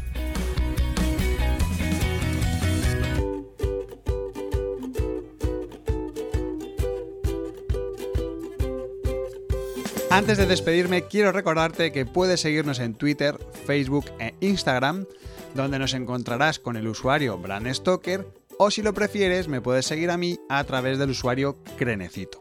Antes 10.12 10.38
de 10.38 10.46
despedirme, 10.46 11.02
quiero 11.06 11.30
recordarte 11.30 11.92
que 11.92 12.04
puedes 12.04 12.40
seguirnos 12.40 12.80
en 12.80 12.94
Twitter, 12.94 13.38
Facebook 13.64 14.06
e 14.18 14.35
Instagram, 14.40 15.06
donde 15.54 15.78
nos 15.78 15.94
encontrarás 15.94 16.59
con 16.59 16.76
el 16.76 16.88
usuario 16.88 17.38
Brand 17.38 17.72
Stoker, 17.72 18.26
o 18.59 18.70
si 18.70 18.83
lo 18.83 18.92
prefieres, 18.92 19.46
me 19.46 19.61
puedes 19.61 19.87
seguir 19.87 20.11
a 20.11 20.16
mí 20.16 20.38
a 20.48 20.64
través 20.64 20.98
del 20.98 21.11
usuario 21.11 21.59
Crenecito. 21.78 22.40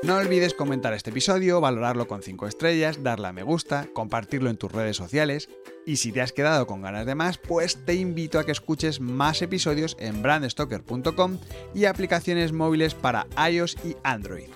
No 0.00 0.16
olvides 0.16 0.54
comentar 0.54 0.92
este 0.92 1.10
episodio, 1.10 1.60
valorarlo 1.60 2.06
con 2.06 2.22
5 2.22 2.46
estrellas, 2.46 3.02
darle 3.02 3.26
a 3.26 3.32
me 3.32 3.42
gusta, 3.42 3.88
compartirlo 3.92 4.48
en 4.48 4.56
tus 4.56 4.70
redes 4.70 4.96
sociales 4.96 5.48
y 5.84 5.96
si 5.96 6.12
te 6.12 6.20
has 6.20 6.32
quedado 6.32 6.68
con 6.68 6.82
ganas 6.82 7.04
de 7.04 7.16
más, 7.16 7.36
pues 7.36 7.84
te 7.84 7.94
invito 7.94 8.38
a 8.38 8.46
que 8.46 8.52
escuches 8.52 9.00
más 9.00 9.42
episodios 9.42 9.96
en 9.98 10.22
brandstoker.com 10.22 11.38
y 11.74 11.86
aplicaciones 11.86 12.52
móviles 12.52 12.94
para 12.94 13.26
iOS 13.50 13.76
y 13.84 13.96
Android. 14.04 14.50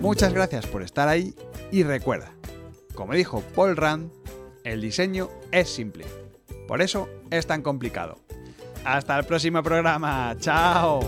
Muchas 0.00 0.32
gracias 0.32 0.66
por 0.68 0.82
estar 0.82 1.08
ahí 1.08 1.34
y 1.72 1.82
recuerda, 1.82 2.30
como 2.94 3.14
dijo 3.14 3.42
Paul 3.56 3.76
Rand, 3.76 4.12
el 4.62 4.80
diseño 4.80 5.30
es 5.50 5.68
simple. 5.68 6.04
Por 6.68 6.80
eso 6.80 7.08
es 7.30 7.44
tan 7.46 7.62
complicado. 7.62 8.18
Hasta 8.84 9.18
el 9.18 9.24
próximo 9.24 9.64
programa. 9.64 10.36
¡Chao! 10.38 11.00